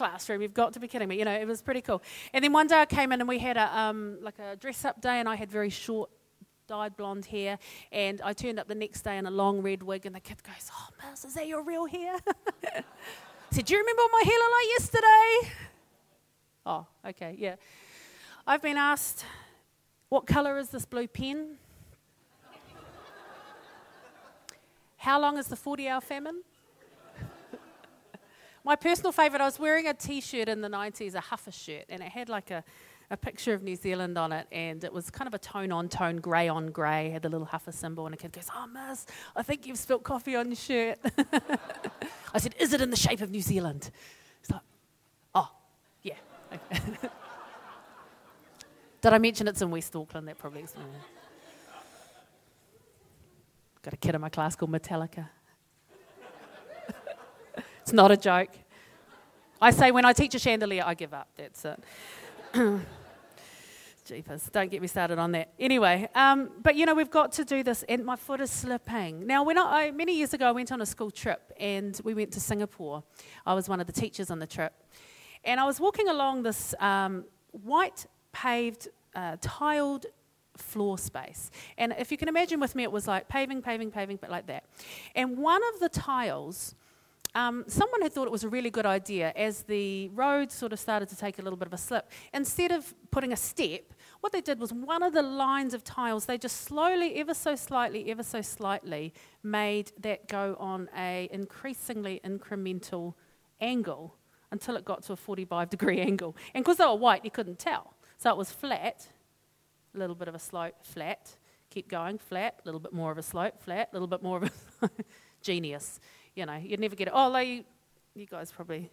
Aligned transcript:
classroom. 0.00 0.40
You've 0.40 0.54
got 0.54 0.72
to 0.72 0.80
be 0.80 0.88
kidding 0.88 1.08
me. 1.08 1.18
You 1.18 1.26
know, 1.26 1.34
it 1.34 1.46
was 1.46 1.60
pretty 1.60 1.82
cool. 1.82 2.02
And 2.32 2.42
then 2.42 2.54
one 2.54 2.66
day 2.66 2.80
I 2.80 2.86
came 2.86 3.12
in 3.12 3.20
and 3.20 3.28
we 3.28 3.38
had 3.38 3.58
a 3.58 3.78
um, 3.78 4.16
like 4.22 4.38
a 4.38 4.56
dress 4.56 4.86
up 4.86 5.02
day, 5.02 5.20
and 5.20 5.28
I 5.28 5.34
had 5.34 5.50
very 5.50 5.68
short 5.68 6.08
dyed 6.66 6.96
blonde 6.96 7.26
hair. 7.26 7.58
And 7.92 8.22
I 8.22 8.32
turned 8.32 8.58
up 8.58 8.66
the 8.66 8.74
next 8.74 9.02
day 9.02 9.18
in 9.18 9.26
a 9.26 9.30
long 9.30 9.60
red 9.60 9.82
wig, 9.82 10.06
and 10.06 10.14
the 10.14 10.20
kid 10.20 10.42
goes, 10.42 10.70
"Oh, 10.72 10.88
Miss, 11.10 11.26
is 11.26 11.34
that 11.34 11.46
your 11.46 11.62
real 11.62 11.84
hair?" 11.84 12.16
I 12.26 12.32
said, 13.50 13.66
"Do 13.66 13.74
you 13.74 13.80
remember 13.80 14.00
what 14.04 14.12
my 14.12 14.22
hair 14.24 14.38
looked 14.38 14.54
like 14.58 14.68
yesterday?" 14.78 15.52
Oh, 16.64 16.86
okay, 17.10 17.36
yeah. 17.38 17.56
I've 18.46 18.62
been 18.62 18.78
asked, 18.78 19.26
"What 20.08 20.26
colour 20.26 20.56
is 20.56 20.70
this 20.70 20.86
blue 20.86 21.08
pen?" 21.08 21.58
How 24.96 25.20
long 25.20 25.36
is 25.36 25.48
the 25.48 25.56
40 25.56 25.88
hour 25.88 26.00
famine? 26.00 26.42
My 28.64 28.76
personal 28.76 29.12
favourite, 29.12 29.40
I 29.40 29.46
was 29.46 29.58
wearing 29.58 29.86
a 29.86 29.94
t 29.94 30.20
shirt 30.20 30.48
in 30.48 30.60
the 30.60 30.68
90s, 30.68 31.14
a 31.14 31.20
Huffer 31.20 31.52
shirt, 31.52 31.86
and 31.88 32.02
it 32.02 32.08
had 32.08 32.28
like 32.28 32.50
a, 32.50 32.62
a 33.10 33.16
picture 33.16 33.54
of 33.54 33.62
New 33.62 33.74
Zealand 33.74 34.18
on 34.18 34.32
it, 34.32 34.46
and 34.52 34.84
it 34.84 34.92
was 34.92 35.10
kind 35.10 35.26
of 35.26 35.32
a 35.34 35.38
tone 35.38 35.72
on 35.72 35.88
tone, 35.88 36.16
grey 36.16 36.46
on 36.48 36.70
grey, 36.70 37.08
had 37.10 37.22
the 37.22 37.30
little 37.30 37.46
Huffer 37.46 37.72
symbol, 37.72 38.04
and 38.04 38.14
a 38.14 38.18
kid 38.18 38.32
goes, 38.32 38.48
Oh, 38.54 38.66
miss, 38.66 39.06
I 39.34 39.42
think 39.42 39.66
you've 39.66 39.78
spilt 39.78 40.02
coffee 40.02 40.36
on 40.36 40.48
your 40.48 40.56
shirt. 40.56 40.98
I 42.34 42.38
said, 42.38 42.54
Is 42.58 42.74
it 42.74 42.82
in 42.82 42.90
the 42.90 42.96
shape 42.96 43.22
of 43.22 43.30
New 43.30 43.40
Zealand? 43.40 43.90
He's 44.40 44.50
like, 44.50 44.60
Oh, 45.34 45.50
yeah. 46.02 46.16
Did 49.00 49.14
I 49.14 49.18
mention 49.18 49.48
it's 49.48 49.62
in 49.62 49.70
West 49.70 49.96
Auckland? 49.96 50.28
That 50.28 50.36
probably 50.36 50.60
explains 50.60 50.94
it. 50.94 51.00
Got 53.82 53.94
a 53.94 53.96
kid 53.96 54.14
in 54.14 54.20
my 54.20 54.28
class 54.28 54.54
called 54.54 54.70
Metallica. 54.70 55.30
It's 57.90 57.96
not 57.96 58.12
a 58.12 58.16
joke. 58.16 58.50
I 59.60 59.72
say 59.72 59.90
when 59.90 60.04
I 60.04 60.12
teach 60.12 60.36
a 60.36 60.38
chandelier, 60.38 60.84
I 60.86 60.94
give 60.94 61.12
up. 61.12 61.26
That's 61.36 61.64
it. 61.64 61.82
Jeepers, 64.04 64.48
don't 64.52 64.70
get 64.70 64.80
me 64.80 64.86
started 64.86 65.18
on 65.18 65.32
that. 65.32 65.52
Anyway, 65.58 66.08
um, 66.14 66.50
but 66.62 66.76
you 66.76 66.86
know, 66.86 66.94
we've 66.94 67.10
got 67.10 67.32
to 67.32 67.44
do 67.44 67.64
this, 67.64 67.82
and 67.88 68.04
my 68.04 68.14
foot 68.14 68.40
is 68.40 68.52
slipping. 68.52 69.26
Now, 69.26 69.42
when 69.42 69.58
I, 69.58 69.86
I, 69.86 69.90
many 69.90 70.16
years 70.16 70.32
ago, 70.32 70.46
I 70.46 70.52
went 70.52 70.70
on 70.70 70.80
a 70.80 70.86
school 70.86 71.10
trip 71.10 71.52
and 71.58 72.00
we 72.04 72.14
went 72.14 72.30
to 72.34 72.40
Singapore. 72.40 73.02
I 73.44 73.54
was 73.54 73.68
one 73.68 73.80
of 73.80 73.88
the 73.88 73.92
teachers 73.92 74.30
on 74.30 74.38
the 74.38 74.46
trip. 74.46 74.72
And 75.42 75.58
I 75.58 75.64
was 75.64 75.80
walking 75.80 76.08
along 76.08 76.44
this 76.44 76.76
um, 76.78 77.24
white 77.50 78.06
paved, 78.30 78.86
uh, 79.16 79.36
tiled 79.40 80.06
floor 80.56 80.96
space. 80.96 81.50
And 81.76 81.92
if 81.98 82.12
you 82.12 82.16
can 82.16 82.28
imagine 82.28 82.60
with 82.60 82.76
me, 82.76 82.84
it 82.84 82.92
was 82.92 83.08
like 83.08 83.28
paving, 83.28 83.62
paving, 83.62 83.90
paving, 83.90 84.18
but 84.20 84.30
like 84.30 84.46
that. 84.46 84.66
And 85.16 85.36
one 85.36 85.62
of 85.74 85.80
the 85.80 85.88
tiles, 85.88 86.76
um, 87.34 87.64
someone 87.68 88.02
had 88.02 88.12
thought 88.12 88.26
it 88.26 88.32
was 88.32 88.44
a 88.44 88.48
really 88.48 88.70
good 88.70 88.86
idea 88.86 89.32
as 89.36 89.62
the 89.62 90.08
road 90.08 90.50
sort 90.50 90.72
of 90.72 90.80
started 90.80 91.08
to 91.10 91.16
take 91.16 91.38
a 91.38 91.42
little 91.42 91.56
bit 91.56 91.66
of 91.66 91.72
a 91.72 91.78
slip. 91.78 92.10
Instead 92.34 92.72
of 92.72 92.92
putting 93.10 93.32
a 93.32 93.36
step, 93.36 93.92
what 94.20 94.32
they 94.32 94.40
did 94.40 94.58
was 94.58 94.72
one 94.72 95.02
of 95.02 95.12
the 95.12 95.22
lines 95.22 95.72
of 95.72 95.84
tiles, 95.84 96.26
they 96.26 96.36
just 96.36 96.62
slowly, 96.62 97.16
ever 97.16 97.34
so 97.34 97.54
slightly, 97.54 98.10
ever 98.10 98.22
so 98.22 98.40
slightly, 98.40 99.14
made 99.42 99.92
that 100.00 100.28
go 100.28 100.56
on 100.58 100.88
a 100.96 101.28
increasingly 101.32 102.20
incremental 102.24 103.14
angle 103.60 104.16
until 104.50 104.76
it 104.76 104.84
got 104.84 105.02
to 105.04 105.12
a 105.12 105.16
45 105.16 105.70
degree 105.70 106.00
angle. 106.00 106.36
And 106.54 106.64
because 106.64 106.78
they 106.78 106.86
were 106.86 106.96
white, 106.96 107.24
you 107.24 107.30
couldn't 107.30 107.58
tell. 107.58 107.94
So 108.18 108.30
it 108.30 108.36
was 108.36 108.50
flat, 108.50 109.06
a 109.94 109.98
little 109.98 110.14
bit 110.14 110.28
of 110.28 110.34
a 110.34 110.38
slope, 110.38 110.74
flat, 110.82 111.36
keep 111.70 111.88
going, 111.88 112.18
flat, 112.18 112.60
a 112.62 112.68
little 112.68 112.80
bit 112.80 112.92
more 112.92 113.12
of 113.12 113.18
a 113.18 113.22
slope, 113.22 113.62
flat, 113.62 113.88
a 113.92 113.94
little 113.94 114.08
bit 114.08 114.22
more 114.22 114.38
of 114.38 114.52
a 114.82 114.90
genius. 115.42 116.00
You 116.40 116.46
know, 116.46 116.56
you'd 116.56 116.80
never 116.80 116.96
get 116.96 117.08
it. 117.08 117.12
Oh, 117.14 117.36
you, 117.36 117.64
you 118.14 118.24
guys 118.24 118.50
probably 118.50 118.90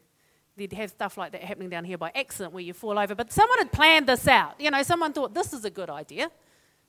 they'd 0.58 0.74
have 0.74 0.90
stuff 0.90 1.18
like 1.18 1.32
that 1.32 1.42
happening 1.42 1.70
down 1.70 1.86
here 1.86 1.98
by 1.98 2.12
accident 2.14 2.54
where 2.54 2.62
you 2.62 2.74
fall 2.74 3.00
over. 3.00 3.16
But 3.16 3.32
someone 3.32 3.58
had 3.60 3.72
planned 3.72 4.06
this 4.06 4.28
out. 4.28 4.60
You 4.60 4.70
know, 4.70 4.84
someone 4.84 5.14
thought 5.14 5.34
this 5.34 5.54
is 5.54 5.64
a 5.64 5.70
good 5.70 5.90
idea. 5.90 6.30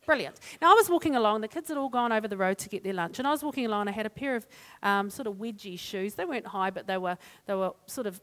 Brilliant. 0.05 0.41
Now 0.61 0.73
I 0.73 0.75
was 0.75 0.91
walking 0.91 1.15
along. 1.15 1.43
The 1.43 1.49
kids 1.49 1.69
had 1.69 1.79
all 1.79 1.89
gone 1.89 2.11
over 2.11 2.27
the 2.27 2.37
road 2.37 2.59
to 2.59 2.69
get 2.69 2.83
their 2.83 2.93
lunch, 2.93 3.21
and 3.21 3.29
I 3.29 3.31
was 3.31 3.45
walking 3.45 3.67
along. 3.67 3.87
I 3.87 3.93
had 3.93 4.05
a 4.05 4.11
pair 4.11 4.35
of 4.35 4.49
um, 4.83 5.11
sort 5.11 5.29
of 5.29 5.35
wedgie 5.35 5.79
shoes. 5.79 6.15
They 6.15 6.25
weren't 6.25 6.49
high, 6.49 6.71
but 6.71 6.89
they 6.89 6.99
were 6.99 7.17
they 7.47 7.55
were 7.55 7.71
sort 7.87 8.09
of 8.09 8.21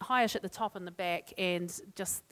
highish 0.00 0.34
at 0.34 0.40
the 0.40 0.48
top 0.48 0.74
and 0.74 0.86
the 0.86 0.90
back, 0.92 1.34
and 1.36 1.70
just 1.96 2.22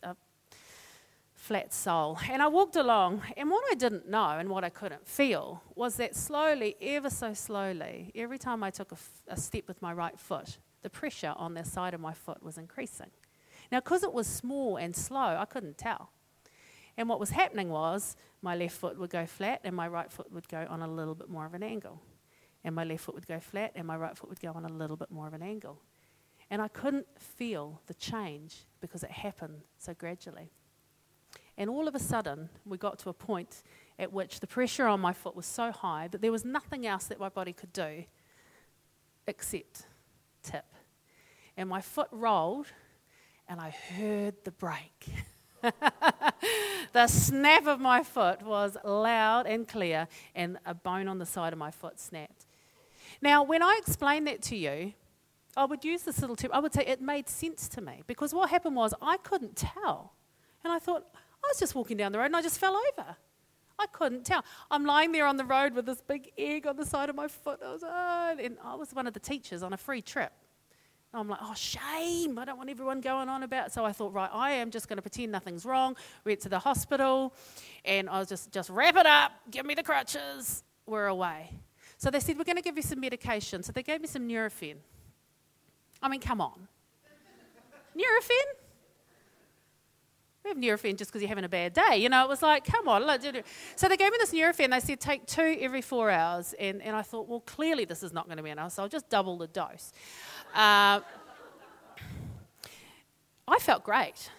flat 1.43 1.75
sole. 1.75 2.17
And 2.31 2.41
I 2.41 2.47
walked 2.47 2.77
along, 2.77 3.21
and 3.37 3.51
what 3.51 3.65
I 3.69 3.75
didn't 3.75 4.09
know 4.09 4.39
and 4.39 4.49
what 4.49 4.63
I 4.63 4.69
couldn't 4.69 5.09
feel 5.09 5.61
was 5.75 5.97
that 5.97 6.15
slowly, 6.15 6.77
ever 6.81 7.11
so 7.11 7.35
slowly, 7.35 8.13
every 8.15 8.39
time 8.39 8.63
I 8.63 8.71
took 8.71 8.93
a, 8.93 8.95
f- 8.95 9.11
a 9.27 9.37
step 9.37 9.67
with 9.67 9.83
my 9.83 9.93
right 9.93 10.17
foot, 10.17 10.59
the 10.83 10.89
pressure 10.89 11.35
on 11.37 11.55
the 11.55 11.65
side 11.65 11.95
of 11.95 12.01
my 12.01 12.13
foot 12.13 12.45
was 12.45 12.59
increasing. 12.59 13.11
Now, 13.73 13.81
because 13.81 14.05
it 14.05 14.13
was 14.13 14.29
small 14.29 14.77
and 14.77 14.95
slow, 14.95 15.37
I 15.37 15.45
couldn't 15.47 15.79
tell. 15.79 16.11
And 16.97 17.09
what 17.09 17.19
was 17.19 17.31
happening 17.31 17.71
was 17.71 18.17
my 18.41 18.55
left 18.55 18.77
foot 18.77 18.97
would 19.01 19.11
go 19.11 19.27
flat 19.27 19.63
and 19.65 19.75
my 19.75 19.89
right 19.89 20.13
foot 20.13 20.31
would 20.31 20.49
go 20.49 20.65
on 20.71 20.81
a 20.81 20.89
little 20.89 21.17
bit 21.17 21.29
more 21.29 21.45
of 21.45 21.55
an 21.55 21.65
angle. 21.65 22.01
And 22.63 22.73
my 22.77 22.85
left 22.85 23.03
foot 23.03 23.17
would 23.17 23.27
go 23.27 23.41
flat 23.41 23.73
and 23.75 23.85
my 23.85 23.97
right 23.97 24.17
foot 24.17 24.29
would 24.29 24.41
go 24.41 24.53
on 24.53 24.65
a 24.65 24.73
little 24.73 24.97
bit 24.97 25.11
more 25.11 25.27
of 25.27 25.35
an 25.35 25.43
angle. 25.43 25.81
And 26.51 26.63
I 26.63 26.69
couldn't 26.69 27.07
feel 27.19 27.81
the 27.89 27.95
change 27.95 28.67
because 28.81 29.03
it 29.03 29.11
happened 29.11 29.63
so 29.79 29.93
gradually. 29.93 30.53
And 31.57 31.69
all 31.69 31.87
of 31.87 31.95
a 31.95 31.99
sudden, 31.99 32.49
we 32.65 32.79
got 32.79 32.99
to 33.01 33.11
a 33.11 33.13
point 33.13 33.63
at 33.99 34.13
which 34.13 34.41
the 34.41 34.47
pressure 34.47 34.87
on 34.87 35.01
my 35.01 35.13
foot 35.13 35.37
was 35.37 35.47
so 35.47 35.71
high 35.71 36.09
that 36.09 36.21
there 36.21 36.33
was 36.33 36.45
nothing 36.45 36.87
else 36.87 37.05
that 37.05 37.21
my 37.21 37.29
body 37.29 37.53
could 37.53 37.73
do 37.73 38.05
except 39.27 39.87
tip. 40.43 40.65
And 41.57 41.69
my 41.69 41.81
foot 41.81 42.09
rolled, 42.11 42.67
and 43.49 43.61
I 43.61 43.71
heard 43.71 44.35
the 44.45 44.51
break. 44.51 45.09
the 46.93 47.07
snap 47.07 47.67
of 47.67 47.79
my 47.79 48.03
foot 48.03 48.43
was 48.43 48.77
loud 48.83 49.47
and 49.47 49.69
clear, 49.69 50.09
and 50.35 50.59
a 50.65 50.75
bone 50.75 51.09
on 51.09 51.19
the 51.19 51.27
side 51.27 51.53
of 51.53 51.59
my 51.59 51.71
foot 51.71 52.01
snapped. 52.01 52.47
Now, 53.21 53.43
when 53.43 53.63
I 53.63 53.79
explain 53.79 54.25
that 54.25 54.43
to 54.43 54.57
you, 54.57 54.95
I 55.57 55.67
would 55.67 55.85
use 55.85 56.03
this 56.03 56.21
little 56.21 56.35
tip. 56.35 56.51
I 56.53 56.61
would 56.61 56.73
say 56.73 56.85
it 56.87 57.03
made 57.03 57.29
sense 57.29 57.69
to 57.69 57.81
me 57.83 58.03
because 58.07 58.33
what 58.33 58.49
happened 58.49 58.75
was 58.75 58.95
I 59.03 59.19
couldn't 59.19 59.55
tell. 59.55 60.15
And 60.65 60.73
I 60.73 60.79
thought, 60.79 61.05
I 61.45 61.49
was 61.49 61.59
just 61.59 61.75
walking 61.75 61.97
down 61.97 62.13
the 62.13 62.19
road 62.19 62.27
and 62.27 62.37
I 62.37 62.43
just 62.43 62.59
fell 62.59 62.77
over. 62.77 63.17
I 63.79 63.87
couldn't 63.87 64.25
tell. 64.25 64.45
I'm 64.71 64.85
lying 64.85 65.13
there 65.13 65.27
on 65.27 65.37
the 65.37 65.45
road 65.45 65.75
with 65.75 65.87
this 65.87 66.01
big 66.01 66.31
egg 66.39 66.67
on 66.67 66.77
the 66.77 66.87
side 66.87 67.09
of 67.09 67.17
my 67.17 67.29
foot. 67.29 67.61
I 67.65 67.73
was, 67.73 67.83
oh, 67.85 68.37
and 68.39 68.57
I 68.63 68.75
was 68.75 68.93
one 68.93 69.07
of 69.07 69.15
the 69.15 69.21
teachers 69.21 69.63
on 69.63 69.73
a 69.73 69.77
free 69.77 70.03
trip. 70.03 70.33
And 71.13 71.21
I'm 71.21 71.29
like, 71.29 71.41
oh, 71.43 71.55
shame. 71.55 72.39
I 72.39 72.45
don't 72.45 72.59
want 72.59 72.71
everyone 72.71 73.01
going 73.01 73.29
on 73.29 73.43
about 73.43 73.69
it. 73.69 73.73
So 73.73 73.85
I 73.85 73.93
thought, 73.93 74.13
right, 74.13 74.31
I 74.33 74.53
am 74.53 74.71
just 74.71 74.89
going 74.89 74.97
to 74.97 75.03
pretend 75.03 75.33
nothing's 75.33 75.65
wrong. 75.65 75.97
Went 76.25 76.41
to 76.41 76.49
the 76.49 76.59
hospital 76.59 77.35
and 77.85 78.09
I 78.09 78.19
was 78.19 78.29
just, 78.29 78.53
just 78.53 78.71
wrap 78.71 78.97
it 78.97 79.07
up, 79.07 79.33
give 79.51 79.67
me 79.67 79.75
the 79.75 79.83
crutches. 79.83 80.63
We're 80.87 81.07
away. 81.07 81.51
So 81.99 82.11
they 82.11 82.21
said, 82.21 82.39
we're 82.39 82.45
going 82.45 82.57
to 82.57 82.63
give 82.63 82.77
you 82.77 82.83
some 82.83 83.01
medication. 83.01 83.63
So 83.63 83.73
they 83.73 83.83
gave 83.83 84.01
me 84.01 84.07
some 84.07 84.29
Nurofen. 84.29 84.77
I 86.03 86.09
mean, 86.09 86.21
come 86.21 86.41
on. 86.41 86.67
Nurofen? 87.97 88.62
We 90.45 90.49
have 90.49 90.59
Nurofen 90.59 90.97
just 90.97 91.11
because 91.11 91.23
you're 91.23 91.29
having 91.29 91.45
a 91.45 91.49
bad 91.49 91.73
day. 91.73 91.99
You 91.99 92.09
know, 92.09 92.25
it 92.25 92.29
was 92.29 92.43
like, 92.43 92.65
come 92.65 92.89
on. 92.89 93.03
So 93.77 93.89
they 93.89 93.97
gave 93.97 94.11
me 94.11 94.19
this 94.19 94.33
Nurofen. 94.33 94.71
They 94.71 94.81
said, 94.81 95.01
take 95.01 95.27
two 95.27 95.57
every 95.61 95.83
four 95.83 96.11
hours. 96.11 96.55
And, 96.59 96.83
and 96.83 96.97
I 96.97 97.03
thought, 97.03 97.29
well, 97.29 97.41
clearly 97.41 97.85
this 97.85 98.03
is 98.03 98.13
not 98.13 98.27
going 98.27 98.39
to 98.39 98.43
be 98.43 98.51
enough, 98.51 98.73
so 98.73 98.83
I'll 98.83 98.89
just 98.89 99.09
double 99.09 99.39
the 99.39 99.47
dose. 99.47 99.93
Uh, 100.55 101.01
I 103.47 103.59
felt 103.61 103.85
great 103.85 104.31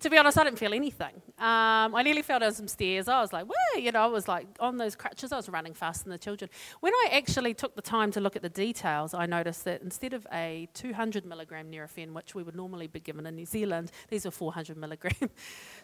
to 0.00 0.10
be 0.10 0.16
honest, 0.16 0.38
I 0.38 0.44
didn't 0.44 0.58
feel 0.58 0.72
anything. 0.74 1.14
Um, 1.38 1.94
I 1.94 2.02
nearly 2.02 2.22
fell 2.22 2.38
down 2.38 2.52
some 2.52 2.68
stairs. 2.68 3.08
I 3.08 3.20
was 3.20 3.32
like, 3.32 3.46
"Whoa!" 3.46 3.78
You 3.78 3.92
know, 3.92 4.02
I 4.02 4.06
was 4.06 4.28
like 4.28 4.46
on 4.60 4.76
those 4.76 4.94
crutches. 4.94 5.32
I 5.32 5.36
was 5.36 5.48
running 5.48 5.74
faster 5.74 6.04
than 6.04 6.12
the 6.12 6.18
children. 6.18 6.50
When 6.80 6.92
I 6.92 7.08
actually 7.12 7.54
took 7.54 7.74
the 7.74 7.82
time 7.82 8.12
to 8.12 8.20
look 8.20 8.36
at 8.36 8.42
the 8.42 8.48
details, 8.48 9.14
I 9.14 9.26
noticed 9.26 9.64
that 9.64 9.82
instead 9.82 10.12
of 10.12 10.26
a 10.32 10.68
200 10.74 11.24
milligram 11.26 11.70
Nurofen, 11.70 12.12
which 12.12 12.34
we 12.34 12.42
would 12.42 12.54
normally 12.54 12.86
be 12.86 13.00
given 13.00 13.26
in 13.26 13.34
New 13.34 13.46
Zealand, 13.46 13.90
these 14.08 14.24
were 14.24 14.30
400 14.30 14.76
milligram. 14.84 15.14
so 15.20 15.28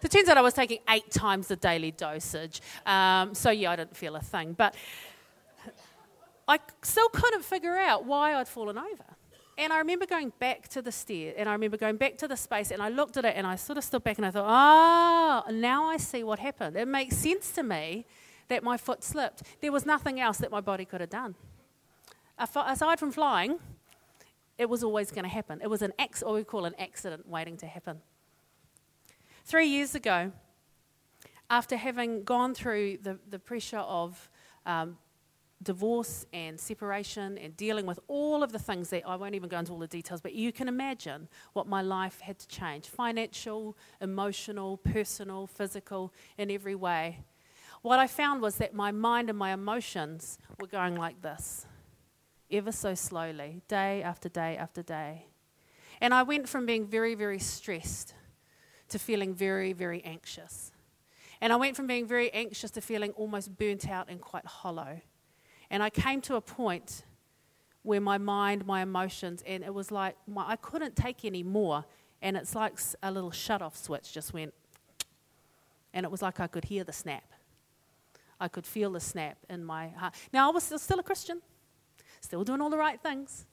it 0.03 0.11
turns 0.11 0.29
out 0.29 0.39
I 0.39 0.43
was 0.43 0.55
taking 0.55 0.79
eight 0.91 1.11
times 1.11 1.49
the 1.49 1.57
daily 1.57 1.91
dosage. 1.91 2.61
Um, 2.87 3.35
so 3.35 3.51
yeah, 3.51 3.73
I 3.73 3.77
didn't 3.77 3.97
feel 3.97 4.17
a 4.17 4.21
thing, 4.21 4.53
but 4.53 4.75
I 6.47 6.59
still 6.83 7.09
couldn't 7.09 7.45
figure 7.45 7.77
out 7.77 8.05
why 8.05 8.35
I'd 8.35 8.49
fallen 8.49 8.79
over. 8.79 9.14
And 9.57 9.73
I 9.73 9.79
remember 9.79 10.07
going 10.07 10.33
back 10.41 10.69
to 10.69 10.83
the 10.83 10.91
stair, 10.91 11.33
and 11.37 11.49
I 11.49 11.53
remember 11.53 11.77
going 11.77 11.97
back 11.97 12.19
to 12.19 12.29
the 12.29 12.37
space, 12.37 12.71
and 12.71 12.83
I 12.83 12.89
looked 12.89 13.17
at 13.17 13.25
it, 13.25 13.35
and 13.37 13.47
I 13.47 13.55
sort 13.57 13.79
of 13.79 13.85
stood 13.85 14.03
back, 14.03 14.19
and 14.19 14.27
I 14.27 14.31
thought, 14.31 14.47
ah, 14.49 15.45
oh, 15.47 15.53
now 15.53 15.85
I 15.85 15.97
see 15.97 16.25
what 16.25 16.41
happened. 16.41 16.77
It 16.77 16.89
makes 16.89 17.17
sense 17.17 17.53
to 17.53 17.63
me 17.63 18.05
that 18.49 18.65
my 18.65 18.77
foot 18.77 19.05
slipped. 19.05 19.43
There 19.61 19.71
was 19.71 19.87
nothing 19.87 20.21
else 20.21 20.39
that 20.39 20.51
my 20.51 20.61
body 20.61 20.85
could 20.85 21.01
have 21.01 21.11
done. 21.11 21.37
Aside 22.37 22.99
from 22.99 23.13
flying, 23.13 23.59
it 24.59 24.69
was 24.69 24.83
always 24.83 25.11
going 25.11 25.25
to 25.25 25.31
happen. 25.31 25.61
It 25.63 25.71
was 25.71 25.83
an 25.83 25.93
ex, 25.99 26.23
what 26.23 26.35
we 26.35 26.45
call 26.45 26.65
an 26.65 26.75
accident 26.79 27.29
waiting 27.29 27.57
to 27.59 27.67
happen. 27.67 28.01
Three 29.45 29.69
years 29.69 29.95
ago, 29.95 30.33
after 31.49 31.77
having 31.77 32.25
gone 32.25 32.55
through 32.55 32.99
the, 33.03 33.19
the 33.29 33.39
pressure 33.39 33.79
of 33.79 34.31
um, 34.67 34.97
divorce 35.63 36.27
and 36.33 36.59
separation 36.59 37.39
and 37.39 37.57
dealing 37.57 37.87
with 37.87 37.99
all 38.09 38.43
of 38.43 38.53
the 38.53 38.59
things 38.59 38.91
that 38.91 39.03
I 39.07 39.17
won't 39.17 39.35
even 39.35 39.49
go 39.49 39.59
into 39.59 39.73
all 39.73 39.79
the 39.79 39.87
details, 39.87 40.21
but 40.21 40.35
you 40.35 40.53
can 40.53 40.69
imagine 40.69 41.29
what 41.53 41.67
my 41.67 41.81
life 41.81 42.21
had 42.21 42.39
to 42.39 42.49
change 42.49 42.89
financial, 42.89 43.77
emotional, 44.01 44.77
personal, 44.79 45.47
physical, 45.47 46.13
in 46.37 46.51
every 46.51 46.75
way. 46.75 47.21
What 47.83 47.99
I 47.99 48.07
found 48.07 48.41
was 48.41 48.57
that 48.57 48.75
my 48.75 48.93
mind 48.93 49.29
and 49.29 49.39
my 49.39 49.53
emotions 49.53 50.39
were 50.61 50.67
going 50.67 50.97
like 50.97 51.21
this, 51.23 51.67
ever 52.51 52.73
so 52.73 52.95
slowly, 52.95 53.63
day 53.69 54.03
after 54.03 54.29
day 54.29 54.57
after 54.57 54.83
day. 54.83 55.27
And 56.01 56.13
I 56.13 56.23
went 56.23 56.49
from 56.49 56.67
being 56.67 56.87
very, 56.87 57.15
very 57.15 57.39
stressed 57.39 58.15
to 58.89 58.99
feeling 58.99 59.35
very, 59.35 59.73
very 59.73 60.03
anxious. 60.05 60.73
And 61.41 61.53
I 61.53 61.57
went 61.57 61.77
from 61.77 61.87
being 61.87 62.07
very 62.07 62.33
anxious 62.33 62.71
to 62.73 62.81
feeling 62.81 63.11
almost 63.13 63.57
burnt 63.57 63.89
out 63.89 64.09
and 64.09 64.21
quite 64.21 64.47
hollow. 64.47 65.01
And 65.75 65.83
I 65.83 65.91
came 65.91 66.21
to 66.21 66.37
a 66.37 66.41
point 66.41 67.03
where 67.83 68.01
my 68.01 68.17
mind, 68.17 68.65
my 68.65 68.81
emotions, 68.81 69.43
and 69.45 69.65
it 69.65 69.75
was 69.75 69.91
like 69.91 70.15
my, 70.25 70.45
I 70.47 70.55
couldn't 70.55 70.95
take 70.95 71.25
any 71.25 71.43
more. 71.43 71.85
And 72.23 72.37
it's 72.37 72.55
like 72.55 72.79
a 73.03 73.11
little 73.11 73.33
shut 73.33 73.61
off 73.61 73.77
switch 73.77 74.13
just 74.13 74.33
went, 74.33 74.55
and 75.93 76.07
it 76.07 76.13
was 76.13 76.23
like 76.23 76.39
I 76.39 76.47
could 76.47 76.67
hear 76.67 76.85
the 76.85 76.93
snap. 76.93 77.25
I 78.39 78.47
could 78.47 78.67
feel 78.69 78.93
the 78.93 79.01
snap 79.01 79.37
in 79.51 79.65
my 79.65 79.89
heart. 79.89 80.15
Now, 80.33 80.49
I 80.49 80.53
was 80.53 80.73
still 80.77 81.01
a 81.01 81.03
Christian, 81.03 81.43
still 82.21 82.45
doing 82.45 82.61
all 82.61 82.71
the 82.71 82.79
right 82.79 83.01
things, 83.01 83.45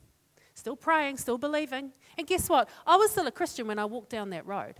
still 0.53 0.75
praying, 0.75 1.17
still 1.17 1.39
believing. 1.39 1.91
And 2.19 2.27
guess 2.27 2.47
what? 2.47 2.69
I 2.85 2.97
was 2.97 3.09
still 3.09 3.25
a 3.25 3.31
Christian 3.31 3.65
when 3.65 3.79
I 3.79 3.85
walked 3.85 4.11
down 4.11 4.29
that 4.29 4.45
road. 4.45 4.75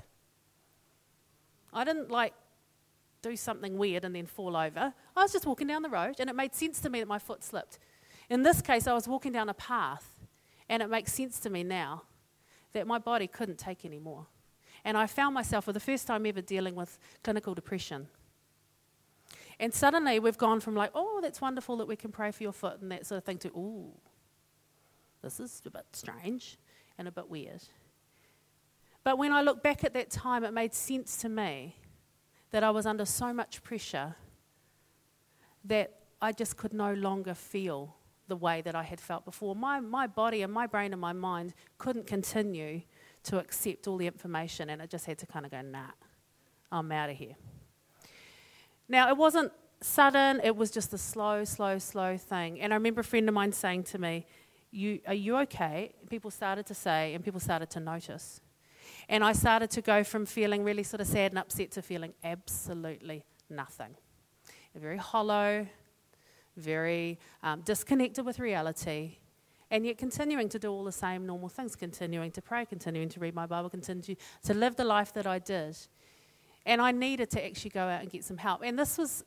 I 1.74 1.86
didn't 1.86 2.12
like 2.12 2.36
do 3.22 3.36
something 3.36 3.78
weird 3.78 4.06
and 4.06 4.16
then 4.16 4.26
fall 4.26 4.56
over. 4.56 4.94
I 5.16 5.22
was 5.22 5.32
just 5.32 5.46
walking 5.46 5.68
down 5.68 5.82
the 5.82 5.90
road 5.90 6.16
and 6.20 6.30
it 6.30 6.36
made 6.36 6.56
sense 6.56 6.80
to 6.82 6.90
me 6.90 7.00
that 7.00 7.08
my 7.08 7.20
foot 7.20 7.44
slipped. 7.44 7.80
In 8.30 8.44
this 8.44 8.62
case, 8.62 8.88
I 8.88 8.94
was 8.94 9.08
walking 9.08 9.32
down 9.32 9.50
a 9.50 9.54
path 9.54 10.20
and 10.70 10.82
it 10.82 10.90
makes 10.90 11.14
sense 11.14 11.40
to 11.42 11.50
me 11.50 11.64
now 11.64 12.04
that 12.74 12.88
my 12.88 12.98
body 12.98 13.28
couldn't 13.28 13.58
take 13.58 13.86
any 13.86 14.00
more. 14.00 14.26
And 14.84 14.98
I 14.98 15.06
found 15.06 15.34
myself 15.36 15.66
for 15.66 15.74
the 15.74 15.80
first 15.80 16.08
time 16.08 16.26
ever 16.26 16.42
dealing 16.42 16.76
with 16.76 16.98
clinical 17.24 17.54
depression. 17.54 18.08
And 19.60 19.74
suddenly 19.74 20.20
we've 20.20 20.38
gone 20.38 20.60
from 20.60 20.76
like, 20.76 20.92
oh, 20.96 21.20
that's 21.22 21.40
wonderful 21.40 21.78
that 21.78 21.88
we 21.88 21.96
can 21.96 22.12
pray 22.12 22.32
for 22.32 22.42
your 22.42 22.54
foot 22.54 22.82
and 22.82 22.92
that 22.92 23.06
sort 23.06 23.18
of 23.18 23.26
thing 23.26 23.38
to, 23.40 23.50
ooh, 23.50 23.92
this 25.22 25.40
is 25.40 25.62
a 25.66 25.70
bit 25.70 25.86
strange 25.94 26.58
and 26.98 27.08
a 27.08 27.12
bit 27.12 27.30
weird. 27.30 27.62
But 29.04 29.18
when 29.18 29.32
I 29.32 29.42
look 29.42 29.62
back 29.62 29.84
at 29.84 29.94
that 29.94 30.10
time, 30.10 30.44
it 30.44 30.54
made 30.54 30.74
sense 30.74 31.18
to 31.18 31.30
me 31.30 31.76
that 32.52 32.64
I 32.64 32.70
was 32.70 32.86
under 32.86 33.06
so 33.06 33.34
much 33.34 33.64
pressure 33.64 34.16
that 35.66 35.94
I 36.22 36.32
just 36.32 36.58
could 36.58 36.74
no 36.74 36.94
longer 36.94 37.34
feel 37.34 37.96
the 38.28 38.36
way 38.36 38.62
that 38.62 38.76
I 38.76 38.84
had 38.84 39.02
felt 39.02 39.26
before. 39.26 39.56
My, 39.56 39.80
my 39.80 40.08
body 40.08 40.42
and 40.42 40.54
my 40.54 40.68
brain 40.68 40.94
and 40.94 41.02
my 41.02 41.14
mind 41.14 41.54
couldn't 41.78 42.08
continue 42.08 42.82
to 43.24 43.40
accept 43.40 43.88
all 43.88 43.98
the 43.98 44.08
information, 44.08 44.70
and 44.70 44.82
it 44.82 44.90
just 44.90 45.06
had 45.06 45.18
to 45.20 45.26
kind 45.26 45.46
of 45.46 45.52
go, 45.52 45.62
nah, 45.62 45.92
I'm 46.72 46.92
out 46.92 47.10
of 47.10 47.18
here. 47.18 47.36
Now, 48.88 49.10
it 49.10 49.18
wasn't 49.18 49.52
sudden, 49.82 50.42
it 50.44 50.56
was 50.56 50.72
just 50.72 50.94
a 50.94 50.98
slow, 50.98 51.44
slow, 51.44 51.78
slow 51.80 52.18
thing. 52.18 52.62
And 52.62 52.74
I 52.74 52.76
remember 52.76 53.02
a 53.02 53.04
friend 53.04 53.28
of 53.28 53.36
mine 53.36 53.52
saying 53.52 53.84
to 53.86 54.00
me, 54.00 54.26
you, 54.72 55.00
Are 55.08 55.14
you 55.14 55.38
okay? 55.40 55.94
People 56.10 56.32
started 56.32 56.66
to 56.68 56.74
say, 56.74 57.14
and 57.14 57.24
people 57.24 57.40
started 57.40 57.70
to 57.72 57.80
notice. 57.80 58.40
And 59.12 59.26
I 59.26 59.34
started 59.34 59.70
to 59.72 59.82
go 59.82 60.06
from 60.06 60.26
feeling 60.26 60.64
really 60.64 60.84
sort 60.84 61.02
of 61.02 61.08
sad 61.08 61.34
and 61.34 61.40
upset 61.40 61.72
to 61.72 61.82
feeling 61.82 62.14
absolutely 62.24 63.26
nothing. 63.50 63.94
Very 64.74 64.96
hollow, 64.96 65.68
very 66.56 67.20
um, 67.44 67.60
disconnected 67.60 68.26
with 68.26 68.40
reality, 68.40 69.18
and 69.70 69.86
yet 69.86 69.98
continuing 69.98 70.48
to 70.48 70.58
do 70.58 70.72
all 70.72 70.86
the 70.86 70.94
same 70.94 71.26
normal 71.26 71.50
things, 71.50 71.76
continuing 71.76 72.32
to 72.32 72.42
pray, 72.42 72.66
continuing 72.66 73.10
to 73.10 73.20
read 73.20 73.36
my 73.36 73.46
Bible, 73.46 73.70
continuing 73.70 74.16
to 74.44 74.54
live 74.54 74.78
the 74.78 74.86
life 74.86 75.14
that 75.14 75.28
I 75.28 75.40
did. 75.40 75.78
And 76.66 76.82
I 76.82 76.92
needed 76.94 77.30
to 77.32 77.46
actually 77.46 77.72
go 77.72 77.82
out 77.82 78.00
and 78.00 78.10
get 78.10 78.24
some 78.24 78.38
help. 78.38 78.62
And 78.64 78.80
this 78.80 78.98
was, 78.98 79.26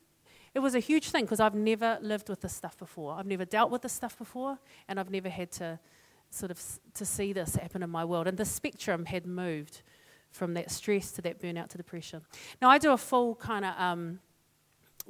it 0.55 0.59
was 0.61 0.73
a 0.73 0.79
huge 0.79 1.11
thing 1.11 1.25
because 1.25 1.39
I've 1.39 1.53
never 1.53 1.99
lived 2.01 2.27
with 2.27 2.41
this 2.41 2.55
stuff 2.55 2.75
before. 2.75 3.13
I've 3.13 3.27
never 3.27 3.45
dealt 3.45 3.69
with 3.69 3.83
this 3.83 3.93
stuff 3.93 4.17
before, 4.17 4.57
and 4.87 4.99
I've 4.99 5.11
never 5.11 5.29
had 5.29 5.51
to 5.53 5.79
sort 6.29 6.51
of 6.51 6.61
to 6.93 7.05
see 7.05 7.33
this 7.33 7.55
happen 7.55 7.83
in 7.83 7.89
my 7.89 8.05
world. 8.05 8.27
And 8.27 8.37
the 8.37 8.45
spectrum 8.45 9.05
had 9.05 9.25
moved 9.25 9.81
from 10.31 10.53
that 10.55 10.69
stress 10.69 11.11
to 11.13 11.21
that 11.21 11.41
burnout 11.41 11.69
to 11.69 11.77
depression. 11.77 12.21
Now, 12.61 12.69
I 12.69 12.77
do 12.77 12.91
a 12.91 12.97
full 12.97 13.35
kind 13.35 13.63
of 13.63 13.73
um, 13.77 14.19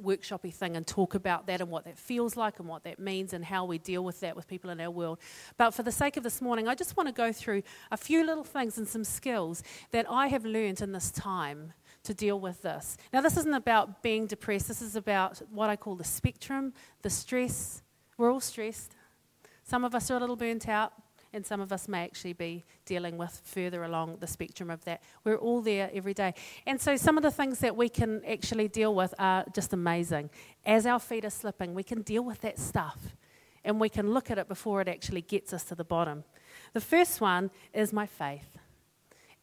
workshopy 0.02 0.52
thing 0.52 0.76
and 0.76 0.86
talk 0.86 1.14
about 1.14 1.46
that 1.46 1.60
and 1.60 1.70
what 1.70 1.84
that 1.84 1.98
feels 1.98 2.36
like 2.36 2.58
and 2.58 2.68
what 2.68 2.84
that 2.84 2.98
means 2.98 3.32
and 3.32 3.44
how 3.44 3.64
we 3.64 3.78
deal 3.78 4.04
with 4.04 4.20
that 4.20 4.36
with 4.36 4.46
people 4.46 4.70
in 4.70 4.80
our 4.80 4.90
world. 4.90 5.18
But 5.56 5.72
for 5.72 5.82
the 5.82 5.92
sake 5.92 6.16
of 6.16 6.22
this 6.22 6.40
morning, 6.40 6.68
I 6.68 6.74
just 6.74 6.96
want 6.96 7.08
to 7.08 7.12
go 7.12 7.32
through 7.32 7.62
a 7.90 7.96
few 7.96 8.24
little 8.24 8.44
things 8.44 8.78
and 8.78 8.86
some 8.86 9.04
skills 9.04 9.62
that 9.90 10.06
I 10.08 10.28
have 10.28 10.44
learned 10.44 10.80
in 10.80 10.92
this 10.92 11.10
time 11.10 11.72
to 12.04 12.14
deal 12.14 12.38
with 12.38 12.62
this. 12.62 12.96
Now, 13.12 13.20
this 13.20 13.36
isn't 13.36 13.54
about 13.54 14.02
being 14.02 14.26
depressed, 14.26 14.68
this 14.68 14.82
is 14.82 14.96
about 14.96 15.42
what 15.50 15.70
I 15.70 15.76
call 15.76 15.96
the 15.96 16.04
spectrum, 16.04 16.72
the 17.02 17.10
stress. 17.10 17.82
We're 18.16 18.32
all 18.32 18.40
stressed. 18.40 18.94
Some 19.64 19.84
of 19.84 19.94
us 19.94 20.10
are 20.10 20.16
a 20.16 20.20
little 20.20 20.36
burnt 20.36 20.68
out, 20.68 20.92
and 21.36 21.44
some 21.46 21.60
of 21.60 21.70
us 21.70 21.86
may 21.86 22.02
actually 22.02 22.32
be 22.32 22.64
dealing 22.86 23.18
with 23.18 23.42
further 23.44 23.84
along 23.84 24.16
the 24.20 24.26
spectrum 24.26 24.70
of 24.70 24.82
that. 24.86 25.02
We're 25.22 25.36
all 25.36 25.60
there 25.60 25.90
every 25.92 26.14
day. 26.14 26.32
And 26.66 26.80
so 26.80 26.96
some 26.96 27.16
of 27.16 27.22
the 27.22 27.30
things 27.30 27.58
that 27.60 27.76
we 27.76 27.90
can 27.90 28.24
actually 28.24 28.68
deal 28.68 28.94
with 28.94 29.14
are 29.18 29.44
just 29.54 29.74
amazing. 29.74 30.30
As 30.64 30.86
our 30.86 30.98
feet 30.98 31.26
are 31.26 31.30
slipping, 31.30 31.74
we 31.74 31.82
can 31.82 32.00
deal 32.00 32.24
with 32.24 32.40
that 32.40 32.58
stuff 32.58 33.14
and 33.64 33.78
we 33.78 33.90
can 33.90 34.12
look 34.12 34.30
at 34.30 34.38
it 34.38 34.48
before 34.48 34.80
it 34.80 34.88
actually 34.88 35.20
gets 35.20 35.52
us 35.52 35.64
to 35.64 35.74
the 35.74 35.84
bottom. 35.84 36.24
The 36.72 36.80
first 36.80 37.20
one 37.20 37.50
is 37.74 37.92
my 37.92 38.06
faith. 38.06 38.56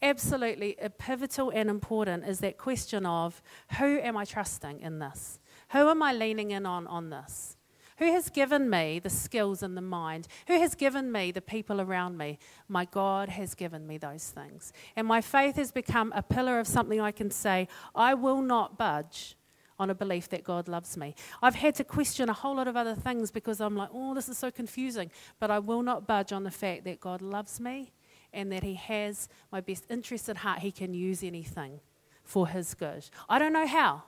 Absolutely 0.01 0.75
pivotal 0.97 1.51
and 1.51 1.69
important 1.69 2.25
is 2.25 2.39
that 2.39 2.57
question 2.57 3.05
of 3.05 3.41
who 3.77 3.99
am 3.99 4.17
I 4.17 4.25
trusting 4.25 4.81
in 4.81 4.99
this? 4.99 5.39
Who 5.71 5.89
am 5.89 6.01
I 6.01 6.11
leaning 6.11 6.51
in 6.51 6.65
on 6.65 6.87
on 6.87 7.11
this? 7.11 7.55
Who 7.97 8.05
has 8.05 8.29
given 8.29 8.69
me 8.69 8.99
the 8.99 9.09
skills 9.09 9.61
and 9.61 9.77
the 9.77 9.81
mind? 9.81 10.27
Who 10.47 10.59
has 10.59 10.75
given 10.75 11.11
me 11.11 11.31
the 11.31 11.41
people 11.41 11.79
around 11.79 12.17
me? 12.17 12.39
My 12.67 12.85
God 12.85 13.29
has 13.29 13.55
given 13.55 13.85
me 13.85 13.97
those 13.97 14.29
things. 14.29 14.73
And 14.95 15.07
my 15.07 15.21
faith 15.21 15.55
has 15.57 15.71
become 15.71 16.11
a 16.15 16.23
pillar 16.23 16.59
of 16.59 16.67
something 16.67 16.99
I 16.99 17.11
can 17.11 17.29
say, 17.29 17.67
I 17.95 18.13
will 18.13 18.41
not 18.41 18.77
budge 18.77 19.37
on 19.79 19.89
a 19.89 19.95
belief 19.95 20.29
that 20.29 20.43
God 20.43 20.67
loves 20.67 20.97
me. 20.97 21.15
I've 21.41 21.55
had 21.55 21.75
to 21.75 21.83
question 21.83 22.29
a 22.29 22.33
whole 22.33 22.55
lot 22.55 22.67
of 22.67 22.77
other 22.77 22.95
things 22.95 23.31
because 23.31 23.59
I'm 23.59 23.75
like, 23.75 23.89
oh, 23.93 24.13
this 24.13 24.29
is 24.29 24.37
so 24.37 24.51
confusing. 24.51 25.11
But 25.39 25.51
I 25.51 25.59
will 25.59 25.81
not 25.81 26.07
budge 26.07 26.31
on 26.31 26.43
the 26.43 26.51
fact 26.51 26.83
that 26.85 26.99
God 26.99 27.21
loves 27.21 27.59
me 27.59 27.91
and 28.31 28.51
that 28.51 28.63
He 28.63 28.75
has 28.75 29.29
my 29.51 29.61
best 29.61 29.85
interest 29.89 30.29
at 30.29 30.37
heart. 30.37 30.59
He 30.59 30.71
can 30.71 30.93
use 30.93 31.23
anything 31.23 31.79
for 32.23 32.47
His 32.47 32.73
good. 32.73 33.09
I 33.29 33.39
don't 33.39 33.53
know 33.53 33.67
how, 33.67 34.03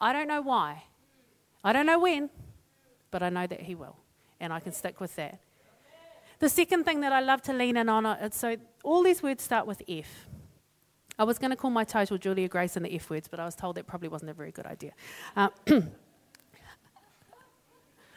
I 0.00 0.12
don't 0.12 0.28
know 0.28 0.42
why, 0.42 0.84
I 1.64 1.72
don't 1.72 1.86
know 1.86 1.98
when 1.98 2.30
but 3.10 3.22
I 3.22 3.28
know 3.28 3.46
that 3.46 3.62
He 3.62 3.74
will, 3.74 3.96
and 4.40 4.52
I 4.52 4.60
can 4.60 4.72
stick 4.72 5.00
with 5.00 5.14
that. 5.16 5.40
The 6.38 6.48
second 6.48 6.84
thing 6.84 7.00
that 7.00 7.12
I 7.12 7.20
love 7.20 7.42
to 7.42 7.52
lean 7.52 7.76
in 7.76 7.88
on, 7.88 8.06
uh, 8.06 8.30
so 8.30 8.56
all 8.84 9.02
these 9.02 9.22
words 9.22 9.42
start 9.42 9.66
with 9.66 9.82
F. 9.88 10.28
I 11.18 11.24
was 11.24 11.36
going 11.36 11.50
to 11.50 11.56
call 11.56 11.70
my 11.70 11.82
title 11.82 12.16
Julia 12.16 12.46
Grace 12.46 12.76
and 12.76 12.86
the 12.86 12.94
F 12.94 13.10
words, 13.10 13.26
but 13.26 13.40
I 13.40 13.44
was 13.44 13.56
told 13.56 13.74
that 13.76 13.88
probably 13.88 14.08
wasn't 14.08 14.30
a 14.30 14.34
very 14.34 14.52
good 14.52 14.66
idea. 14.66 14.92
Uh, 15.36 15.48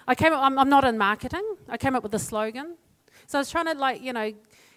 I 0.07 0.13
came 0.13 0.33
up, 0.33 0.43
I'm, 0.43 0.59
I'm 0.59 0.69
not 0.69 0.83
in 0.83 0.99
marketing. 0.99 1.55
I 1.67 1.77
came 1.77 1.95
up 1.95 2.03
with 2.03 2.13
a 2.13 2.19
slogan. 2.19 2.75
So 3.25 3.39
I 3.39 3.41
was 3.41 3.49
trying 3.49 3.65
to, 3.65 3.73
like, 3.73 4.03
you 4.03 4.13
know, 4.13 4.33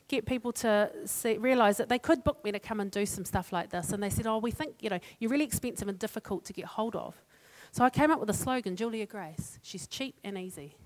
get 0.09 0.25
people 0.27 0.53
to 0.53 0.91
see, 1.05 1.37
realize 1.37 1.77
that 1.77 1.89
they 1.89 1.99
could 1.99 2.25
book 2.25 2.43
me 2.45 2.53
to 2.53 2.59
come 2.59 2.81
and 2.81 2.91
do 2.91 3.05
some 3.05 3.25
stuff 3.25 3.53
like 3.53 3.71
this. 3.71 3.91
And 3.91 4.03
they 4.03 4.11
said, 4.11 4.27
Oh, 4.27 4.39
we 4.39 4.51
think, 4.51 4.77
you 4.81 4.91
know, 4.91 4.99
you're 5.19 5.31
really 5.31 5.45
expensive 5.45 5.89
and 5.89 5.99
difficult 5.99 6.45
to 6.47 6.53
get 6.53 6.65
hold 6.67 6.97
of. 6.97 7.15
So 7.75 7.83
I 7.83 7.91
came 7.91 8.13
up 8.13 8.21
with 8.21 8.31
a 8.31 8.35
slogan 8.35 8.77
Julia 8.77 9.05
Grace. 9.05 9.59
She's 9.61 9.89
cheap 9.89 10.15
and 10.23 10.39
easy. 10.39 10.77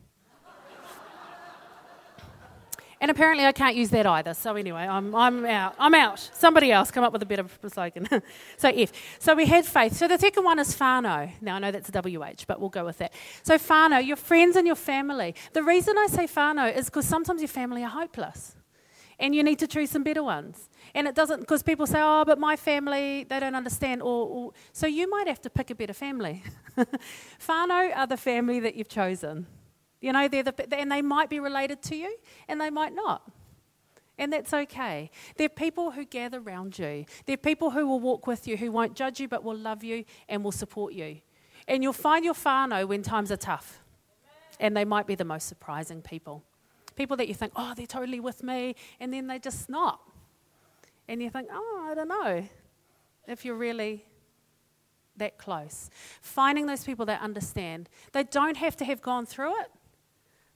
and 2.99 3.11
apparently 3.11 3.45
I 3.45 3.53
can't 3.53 3.77
use 3.77 3.91
that 3.91 4.07
either. 4.07 4.33
So 4.33 4.57
anyway, 4.57 4.87
I'm, 4.89 5.15
I'm 5.15 5.45
out. 5.45 5.75
I'm 5.79 5.93
out. 5.93 6.19
Somebody 6.33 6.73
else 6.73 6.91
come 6.91 7.05
up 7.05 7.13
with 7.13 7.23
a 7.23 7.27
better 7.27 7.45
slogan. 7.69 8.09
so 8.57 8.71
F. 8.71 8.93
So 9.19 9.35
we 9.35 9.45
had 9.45 9.67
faith. 9.67 9.99
So 9.99 10.09
the 10.09 10.17
second 10.17 10.45
one 10.45 10.59
is 10.59 10.75
whānau. 10.77 11.31
Now 11.43 11.57
I 11.57 11.59
know 11.59 11.71
that's 11.71 11.91
a 11.91 12.01
WH, 12.01 12.47
but 12.47 12.59
we'll 12.59 12.71
go 12.71 12.87
with 12.87 12.97
that. 12.97 13.13
So 13.43 13.59
whānau, 13.59 14.03
your 14.03 14.17
friends 14.17 14.57
and 14.57 14.67
your 14.67 14.75
family. 14.75 15.35
The 15.53 15.63
reason 15.63 15.99
I 15.99 16.07
say 16.07 16.27
whānau 16.27 16.75
is 16.75 16.87
because 16.87 17.07
sometimes 17.07 17.43
your 17.43 17.49
family 17.49 17.85
are 17.85 17.91
hopeless. 17.91 18.57
And 19.21 19.35
you 19.35 19.43
need 19.43 19.59
to 19.59 19.67
choose 19.67 19.91
some 19.91 20.05
better 20.05 20.23
ones. 20.23 20.71
And 20.95 21.07
it 21.07 21.15
doesn't, 21.15 21.41
because 21.41 21.63
people 21.63 21.87
say, 21.87 22.01
oh, 22.01 22.25
but 22.27 22.39
my 22.39 22.57
family, 22.57 23.25
they 23.25 23.41
don't 23.41 23.55
understand. 23.55 24.03
Or, 24.03 24.27
or 24.27 24.53
so 24.73 24.87
you 24.87 25.09
might 25.09 25.29
have 25.29 25.41
to 25.43 25.51
pick 25.51 25.71
a 25.71 25.75
better 25.75 25.93
family. 25.93 26.43
whānau 27.47 27.97
are 27.97 28.07
the 28.07 28.17
family 28.17 28.61
that 28.61 28.75
you've 28.75 28.89
chosen. 28.89 29.47
You 30.01 30.13
know, 30.13 30.29
they're 30.29 30.45
the, 30.45 30.79
and 30.79 30.91
they 30.91 31.03
might 31.03 31.29
be 31.29 31.41
related 31.41 31.83
to 31.85 31.97
you, 31.97 32.17
and 32.47 32.61
they 32.61 32.71
might 32.71 32.95
not. 32.95 33.31
And 34.19 34.33
that's 34.33 34.53
okay. 34.53 35.11
They're 35.37 35.49
people 35.49 35.93
who 35.93 36.05
gather 36.05 36.41
around 36.41 36.79
you. 36.79 37.05
They're 37.27 37.37
people 37.37 37.71
who 37.71 37.87
will 37.87 38.01
walk 38.01 38.27
with 38.27 38.49
you, 38.49 38.57
who 38.57 38.73
won't 38.73 38.95
judge 38.95 39.21
you, 39.21 39.29
but 39.29 39.45
will 39.45 39.57
love 39.57 39.85
you 39.85 40.05
and 40.29 40.43
will 40.43 40.53
support 40.53 40.93
you. 40.93 41.19
And 41.69 41.83
you'll 41.83 41.93
find 41.93 42.25
your 42.25 42.35
whānau 42.35 42.89
when 42.89 43.03
times 43.03 43.31
are 43.31 43.37
tough. 43.37 43.81
And 44.59 44.77
they 44.77 44.85
might 44.85 45.07
be 45.07 45.15
the 45.15 45.25
most 45.25 45.47
surprising 45.47 46.03
people. 46.03 46.43
People 46.97 47.17
that 47.19 47.29
you 47.29 47.35
think, 47.35 47.53
oh, 47.55 47.75
they're 47.77 47.87
totally 47.87 48.19
with 48.19 48.43
me, 48.43 48.75
and 48.99 49.13
then 49.13 49.29
they're 49.29 49.39
just 49.39 49.69
not. 49.69 50.01
And 51.09 51.23
you 51.23 51.31
think, 51.31 51.49
oh, 51.51 51.89
I 51.91 51.95
don't 51.95 52.09
know 52.09 52.45
if 53.27 53.45
you're 53.45 53.57
really 53.57 54.05
that 55.17 55.39
close. 55.39 55.91
Finding 56.21 56.67
those 56.67 56.85
people 56.85 57.07
that 57.07 57.21
understand. 57.21 57.89
They 58.13 58.25
don't 58.25 58.57
have 58.57 58.77
to 58.77 58.85
have 58.85 59.03
gone 59.03 59.27
through 59.27 59.61
it, 59.61 59.71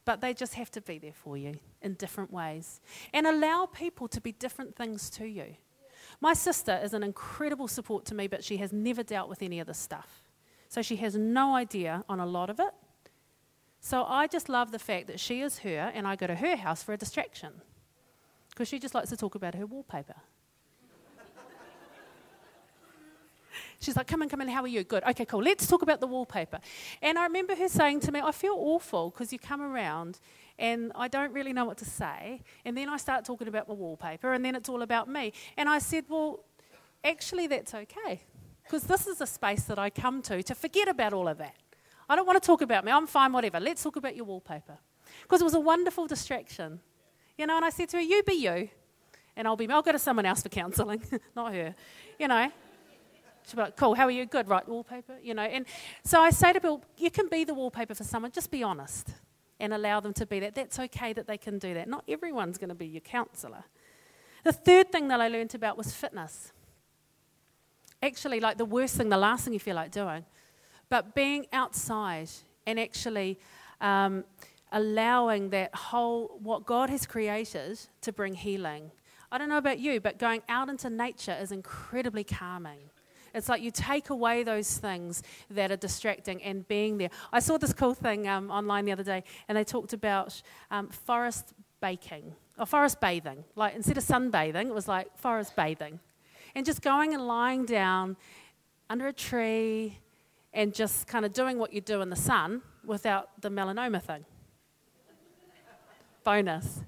but 0.05 0.21
they 0.21 0.35
just 0.35 0.55
have 0.55 0.71
to 0.73 0.81
be 0.81 0.99
there 0.99 1.13
for 1.13 1.37
you 1.37 1.55
in 1.81 1.95
different 1.95 2.33
ways. 2.33 2.81
And 3.13 3.27
allow 3.27 3.67
people 3.67 4.09
to 4.09 4.21
be 4.21 4.33
different 4.33 4.77
things 4.77 5.11
to 5.11 5.27
you. 5.27 5.57
My 6.21 6.35
sister 6.35 6.81
is 6.83 6.95
an 6.95 7.03
incredible 7.03 7.69
support 7.69 8.05
to 8.07 8.15
me, 8.15 8.29
but 8.29 8.45
she 8.45 8.59
has 8.59 8.73
never 8.73 9.03
dealt 9.03 9.29
with 9.29 9.43
any 9.43 9.59
of 9.61 9.67
this 9.67 9.79
stuff. 9.79 10.23
So 10.69 10.83
she 10.83 10.97
has 10.97 11.17
no 11.17 11.55
idea 11.55 12.05
on 12.09 12.21
a 12.21 12.27
lot 12.27 12.49
of 12.49 12.61
it. 12.61 12.73
So 13.81 14.05
I 14.05 14.29
just 14.29 14.49
love 14.49 14.71
the 14.71 14.79
fact 14.79 15.09
that 15.09 15.19
she 15.19 15.41
is 15.41 15.59
her 15.59 15.91
and 15.93 16.07
I 16.07 16.15
go 16.15 16.29
to 16.29 16.37
her 16.37 16.57
house 16.57 16.83
for 16.83 16.93
a 16.93 16.97
distraction 16.97 17.53
because 18.51 18.69
she 18.69 18.79
just 18.79 18.95
likes 18.95 19.11
to 19.11 19.17
talk 19.17 19.35
about 19.35 19.57
her 19.57 19.67
wallpaper. 19.67 20.15
She's 23.83 23.97
like, 23.97 24.07
come 24.07 24.23
in, 24.23 24.29
come 24.29 24.41
in, 24.41 24.49
how 24.49 24.63
are 24.63 24.69
you? 24.69 24.85
Good. 24.85 25.03
Okay, 25.05 25.25
cool. 25.25 25.43
Let's 25.43 25.67
talk 25.67 25.83
about 25.83 26.01
the 26.01 26.07
wallpaper. 26.07 26.61
And 27.03 27.19
I 27.19 27.25
remember 27.25 27.55
her 27.57 27.69
saying 27.69 28.01
to 28.01 28.13
me, 28.13 28.21
I 28.21 28.31
feel 28.31 28.55
awful 28.57 29.11
because 29.11 29.33
you 29.33 29.39
come 29.39 29.61
around 29.61 30.21
and 30.59 30.93
I 30.95 31.09
don't 31.09 31.33
really 31.33 31.53
know 31.53 31.65
what 31.65 31.79
to 31.79 31.85
say. 31.85 32.43
And 32.65 32.77
then 32.77 32.89
I 32.89 32.97
start 32.97 33.25
talking 33.25 33.49
about 33.49 33.69
my 33.69 33.75
wallpaper 33.75 34.33
and 34.33 34.45
then 34.45 34.55
it's 34.55 34.69
all 34.69 34.83
about 34.83 35.09
me. 35.09 35.33
And 35.57 35.69
I 35.69 35.79
said, 35.79 36.05
well, 36.09 36.45
actually, 37.03 37.49
that's 37.49 37.75
okay 37.75 38.23
because 38.63 38.85
this 38.85 39.07
is 39.07 39.21
a 39.21 39.27
space 39.27 39.65
that 39.65 39.79
I 39.79 39.91
come 39.91 40.23
to 40.23 40.43
to 40.43 40.55
forget 40.55 40.89
about 40.89 41.13
all 41.13 41.29
of 41.29 41.39
that. 41.39 41.57
I 42.09 42.17
don't 42.17 42.27
want 42.27 42.41
to 42.41 42.47
talk 42.47 42.63
about 42.63 42.85
me. 42.85 42.93
I'm 42.93 43.07
fine, 43.07 43.33
whatever. 43.33 43.59
Let's 43.59 43.83
talk 43.83 43.97
about 43.97 44.15
your 44.15 44.25
wallpaper. 44.25 44.79
Because 45.23 45.41
it 45.41 45.45
was 45.45 45.55
a 45.55 45.61
wonderful 45.61 46.07
distraction. 46.07 46.81
You 47.37 47.47
know, 47.47 47.57
and 47.57 47.65
I 47.65 47.71
said 47.71 47.89
to 47.91 47.97
her, 47.97 48.03
You 48.03 48.23
be 48.23 48.35
you, 48.35 48.69
and 49.37 49.49
I'll 49.49 49.57
be, 49.57 49.69
I'll 49.69 49.83
go 49.83 49.93
to 49.93 49.99
someone 49.99 50.27
else 50.27 50.43
for 50.43 50.49
counselling, 50.49 51.03
not 51.37 51.53
her. 51.53 51.75
You 52.19 52.29
know. 52.29 52.51
She'll 53.47 53.57
be 53.57 53.63
like, 53.63 53.77
cool, 53.77 53.95
how 53.95 54.07
are 54.07 54.11
you? 54.11 54.27
Good, 54.27 54.49
right, 54.49 54.67
wallpaper, 54.69 55.17
you 55.23 55.35
know. 55.35 55.43
And 55.43 55.67
so 56.05 56.21
I 56.21 56.31
say 56.31 56.53
to 56.53 56.61
Bill, 56.61 56.83
you 56.97 57.11
can 57.11 57.29
be 57.29 57.45
the 57.45 57.55
wallpaper 57.55 57.95
for 57.95 58.05
someone, 58.05 58.31
just 58.31 58.51
be 58.51 58.63
honest 58.63 59.11
and 59.63 59.73
allow 59.73 60.01
them 60.01 60.13
to 60.13 60.27
be 60.27 60.41
that. 60.41 60.55
That's 60.55 60.79
okay 60.79 61.13
that 61.13 61.27
they 61.27 61.39
can 61.39 61.59
do 61.59 61.73
that. 61.75 61.89
Not 61.89 62.05
everyone's 62.09 62.59
going 62.59 62.71
to 62.71 62.75
be 62.75 62.87
your 62.87 63.01
counsellor. 63.01 63.65
The 64.45 64.53
third 64.53 64.91
thing 64.91 65.09
that 65.09 65.21
I 65.21 65.29
learned 65.29 65.55
about 65.55 65.79
was 65.79 65.93
fitness. 65.95 66.53
Actually, 68.03 68.41
like 68.41 68.59
the 68.59 68.65
worst 68.65 68.97
thing, 68.97 69.09
the 69.09 69.17
last 69.17 69.45
thing 69.45 69.53
you 69.53 69.61
feel 69.61 69.77
like 69.77 69.93
doing, 69.93 70.25
but 70.89 71.15
being 71.15 71.47
outside 71.53 72.29
and 72.67 72.79
actually 72.81 73.39
um, 73.81 74.25
allowing 74.73 75.51
that 75.51 75.73
whole, 75.75 76.39
what 76.43 76.67
God 76.67 76.91
has 76.91 77.07
created 77.07 77.79
to 78.01 78.13
bring 78.13 78.35
healing. 78.35 78.91
I 79.31 79.39
don't 79.39 79.49
know 79.49 79.59
about 79.59 79.79
you, 79.79 80.01
but 80.01 80.19
going 80.19 80.43
out 80.49 80.69
into 80.69 80.91
nature 80.91 81.37
is 81.41 81.53
incredibly 81.53 82.25
calming. 82.25 82.91
It's 83.35 83.49
like 83.49 83.63
you 83.63 83.71
take 83.71 84.11
away 84.11 84.43
those 84.43 84.79
things 84.79 85.23
that 85.51 85.71
are 85.71 85.77
distracting 85.77 86.43
and 86.43 86.67
being 86.69 86.99
there. 86.99 87.11
I 87.33 87.41
saw 87.41 87.59
this 87.59 87.73
cool 87.73 87.95
thing 87.95 88.29
um, 88.29 88.51
online 88.51 88.85
the 88.85 88.93
other 88.93 89.03
day, 89.03 89.25
and 89.49 89.57
they 89.57 89.65
talked 89.65 89.93
about 89.93 90.41
um, 90.71 90.89
forest 90.89 91.55
baking 91.81 92.35
or 92.59 92.67
forest 92.67 93.01
bathing. 93.01 93.45
Like 93.57 93.75
instead 93.75 93.97
of 93.99 94.05
sunbathing, 94.05 94.67
it 94.67 94.75
was 94.75 94.89
like 94.89 95.17
forest 95.17 95.57
bathing, 95.57 96.01
and 96.55 96.67
just 96.67 96.83
going 96.83 97.15
and 97.15 97.27
lying 97.27 97.65
down 97.65 98.17
under 98.91 99.09
a 99.09 99.13
tree 99.13 99.99
and 100.53 100.75
just 100.75 101.07
kind 101.07 101.25
of 101.25 101.33
doing 101.33 101.59
what 101.59 101.73
you 101.73 101.81
do 101.81 102.03
in 102.03 102.11
the 102.11 102.17
sun 102.17 102.61
without 102.85 103.31
the 103.41 103.49
melanoma 103.49 104.03
thing. 104.03 104.25
Bonus 106.25 106.83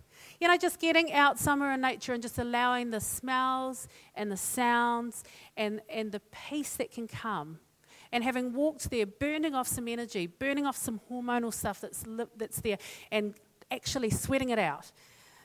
you 0.44 0.48
know, 0.48 0.58
just 0.58 0.78
getting 0.78 1.10
out 1.10 1.38
somewhere 1.38 1.72
in 1.72 1.80
nature 1.80 2.12
and 2.12 2.22
just 2.22 2.38
allowing 2.38 2.90
the 2.90 3.00
smells 3.00 3.88
and 4.14 4.30
the 4.30 4.36
sounds 4.36 5.24
and, 5.56 5.80
and 5.88 6.12
the 6.12 6.20
peace 6.50 6.76
that 6.76 6.90
can 6.90 7.08
come. 7.08 7.60
And 8.12 8.22
having 8.22 8.52
walked 8.52 8.90
there, 8.90 9.06
burning 9.06 9.54
off 9.54 9.66
some 9.66 9.88
energy, 9.88 10.26
burning 10.26 10.66
off 10.66 10.76
some 10.76 11.00
hormonal 11.10 11.50
stuff 11.50 11.80
that's, 11.80 12.06
li- 12.06 12.26
that's 12.36 12.60
there, 12.60 12.76
and 13.10 13.32
actually 13.70 14.10
sweating 14.10 14.50
it 14.50 14.58
out. 14.58 14.92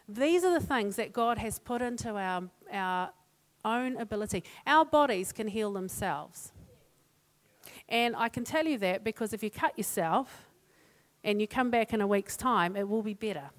These 0.09 0.43
are 0.43 0.59
the 0.59 0.65
things 0.65 0.97
that 0.97 1.13
God 1.13 1.37
has 1.37 1.59
put 1.59 1.81
into 1.81 2.17
our, 2.17 2.49
our 2.69 3.11
own 3.63 3.95
ability. 3.95 4.43
Our 4.67 4.83
bodies 4.83 5.31
can 5.31 5.47
heal 5.47 5.71
themselves. 5.71 6.51
And 7.87 8.17
I 8.17 8.27
can 8.27 8.43
tell 8.43 8.65
you 8.65 8.77
that 8.79 9.05
because 9.05 9.31
if 9.31 9.43
you 9.43 9.49
cut 9.49 9.77
yourself 9.77 10.49
and 11.23 11.39
you 11.39 11.47
come 11.47 11.71
back 11.71 11.93
in 11.93 12.01
a 12.01 12.07
week's 12.07 12.35
time, 12.35 12.75
it 12.75 12.89
will 12.89 13.01
be 13.01 13.13
better. 13.13 13.51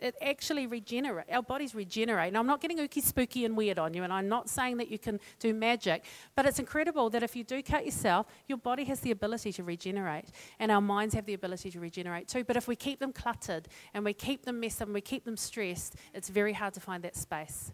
It 0.00 0.16
actually 0.22 0.66
regenerates. 0.66 1.30
Our 1.30 1.42
bodies 1.42 1.74
regenerate. 1.74 2.28
And 2.28 2.38
I'm 2.38 2.46
not 2.46 2.60
getting 2.60 2.78
ooky 2.78 3.02
spooky 3.02 3.44
and 3.44 3.56
weird 3.56 3.78
on 3.78 3.92
you, 3.92 4.02
and 4.02 4.12
I'm 4.12 4.28
not 4.28 4.48
saying 4.48 4.78
that 4.78 4.90
you 4.90 4.98
can 4.98 5.20
do 5.38 5.52
magic, 5.52 6.04
but 6.34 6.46
it's 6.46 6.58
incredible 6.58 7.10
that 7.10 7.22
if 7.22 7.36
you 7.36 7.44
do 7.44 7.62
cut 7.62 7.84
yourself, 7.84 8.26
your 8.48 8.58
body 8.58 8.84
has 8.84 9.00
the 9.00 9.10
ability 9.10 9.52
to 9.52 9.62
regenerate, 9.62 10.30
and 10.58 10.72
our 10.72 10.80
minds 10.80 11.14
have 11.14 11.26
the 11.26 11.34
ability 11.34 11.70
to 11.70 11.80
regenerate 11.80 12.28
too. 12.28 12.44
But 12.44 12.56
if 12.56 12.66
we 12.66 12.76
keep 12.76 12.98
them 12.98 13.12
cluttered 13.12 13.68
and 13.92 14.04
we 14.04 14.14
keep 14.14 14.44
them 14.44 14.58
messed 14.58 14.80
up 14.80 14.88
and 14.88 14.94
we 14.94 15.02
keep 15.02 15.24
them 15.24 15.36
stressed, 15.36 15.96
it's 16.14 16.30
very 16.30 16.54
hard 16.54 16.74
to 16.74 16.80
find 16.80 17.04
that 17.04 17.14
space. 17.14 17.72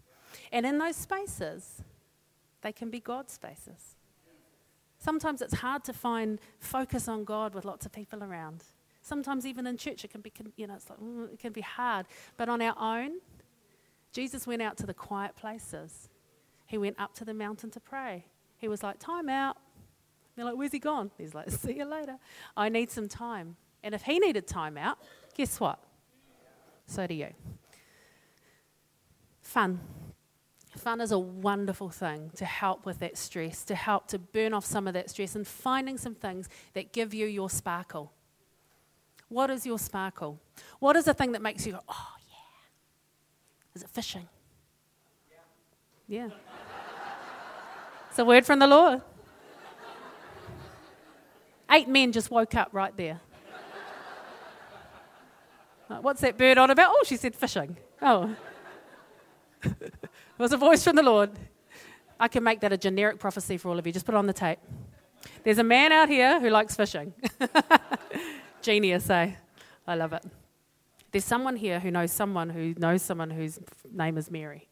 And 0.51 0.65
in 0.65 0.77
those 0.77 0.97
spaces, 0.97 1.81
they 2.61 2.73
can 2.73 2.89
be 2.89 2.99
God 2.99 3.29
spaces. 3.29 3.95
Sometimes 4.99 5.41
it's 5.41 5.53
hard 5.53 5.83
to 5.85 5.93
find 5.93 6.39
focus 6.59 7.07
on 7.07 7.23
God 7.23 7.53
with 7.53 7.63
lots 7.65 7.85
of 7.85 7.91
people 7.91 8.23
around. 8.23 8.63
Sometimes 9.07 9.45
even 9.45 9.65
in 9.67 9.77
church, 9.77 10.03
it 10.03 10.11
can 10.11 10.19
be, 10.19 10.33
you 10.57 10.67
know, 10.67 10.73
it's 10.75 10.89
like, 10.89 10.99
mm, 10.99 11.31
it 11.31 11.39
can 11.39 11.53
be 11.53 11.61
hard. 11.61 12.07
But 12.35 12.49
on 12.49 12.61
our 12.61 12.75
own, 12.77 13.19
Jesus 14.11 14.45
went 14.45 14.61
out 14.61 14.75
to 14.79 14.85
the 14.85 14.93
quiet 14.93 15.33
places. 15.37 16.09
He 16.65 16.77
went 16.77 16.99
up 16.99 17.13
to 17.15 17.23
the 17.23 17.33
mountain 17.33 17.71
to 17.71 17.79
pray. 17.79 18.25
He 18.57 18.67
was 18.67 18.83
like, 18.83 18.99
time 18.99 19.29
out. 19.29 19.55
They're 20.35 20.43
like, 20.43 20.57
where's 20.57 20.73
he 20.73 20.79
gone? 20.79 21.09
He's 21.17 21.33
like, 21.33 21.49
see 21.51 21.77
you 21.77 21.85
later. 21.85 22.17
I 22.57 22.67
need 22.67 22.91
some 22.91 23.07
time. 23.07 23.55
And 23.81 23.95
if 23.95 24.01
he 24.01 24.19
needed 24.19 24.45
time 24.45 24.77
out, 24.77 24.97
guess 25.33 25.57
what? 25.57 25.79
So 26.85 27.07
do 27.07 27.13
you. 27.13 27.29
Fun. 29.41 29.79
Fun 30.75 30.99
is 30.99 31.13
a 31.13 31.19
wonderful 31.19 31.89
thing 31.89 32.31
to 32.35 32.43
help 32.43 32.85
with 32.85 32.99
that 32.99 33.17
stress, 33.17 33.63
to 33.63 33.75
help 33.75 34.07
to 34.09 34.19
burn 34.19 34.53
off 34.53 34.65
some 34.65 34.85
of 34.85 34.93
that 34.95 35.09
stress, 35.09 35.33
and 35.33 35.47
finding 35.47 35.97
some 35.97 36.13
things 36.13 36.49
that 36.73 36.91
give 36.91 37.13
you 37.13 37.25
your 37.25 37.49
sparkle. 37.49 38.11
What 39.29 39.49
is 39.49 39.65
your 39.65 39.77
sparkle? 39.77 40.39
What 40.79 40.95
is 40.95 41.05
the 41.05 41.13
thing 41.13 41.33
that 41.33 41.41
makes 41.41 41.65
you 41.65 41.73
go, 41.73 41.79
oh, 41.87 42.07
yeah? 42.29 43.75
Is 43.75 43.83
it 43.83 43.89
fishing? 43.89 44.27
Yeah. 46.07 46.29
it's 48.09 48.19
a 48.19 48.23
word 48.23 48.45
from 48.45 48.59
the 48.59 48.67
Lord. 48.67 49.01
Eight 51.69 51.89
men 51.89 52.13
just 52.13 52.31
woke 52.31 52.55
up 52.55 52.69
right 52.71 52.95
there. 52.95 53.19
Like, 55.89 56.03
What's 56.03 56.21
that 56.21 56.37
bird 56.37 56.57
on 56.57 56.69
about? 56.69 56.91
Oh, 56.93 57.03
she 57.05 57.17
said 57.17 57.35
fishing. 57.35 57.75
Oh. 58.01 58.33
it 59.63 59.93
was 60.37 60.53
a 60.53 60.57
voice 60.57 60.83
from 60.83 60.95
the 60.95 61.03
Lord. 61.03 61.31
I 62.19 62.29
can 62.29 62.43
make 62.43 62.61
that 62.61 62.71
a 62.71 62.77
generic 62.77 63.19
prophecy 63.19 63.57
for 63.57 63.69
all 63.69 63.77
of 63.77 63.85
you. 63.85 63.93
Just 63.93 64.05
put 64.05 64.15
it 64.15 64.17
on 64.17 64.27
the 64.27 64.33
tape. 64.33 64.59
There's 65.43 65.57
a 65.57 65.63
man 65.63 65.91
out 65.91 66.09
here 66.09 66.39
who 66.39 66.49
likes 66.49 66.75
fishing. 66.75 67.13
Genius, 68.67 69.09
eh? 69.09 69.31
I 69.87 69.95
love 69.95 70.11
it. 70.11 70.25
There's 71.13 71.23
someone 71.23 71.55
here 71.55 71.79
who 71.79 71.89
knows 71.89 72.11
someone 72.11 72.49
who 72.49 72.73
knows 72.77 73.01
someone 73.01 73.29
whose 73.29 73.59
name 73.89 74.17
is 74.17 74.29
Mary. 74.29 74.67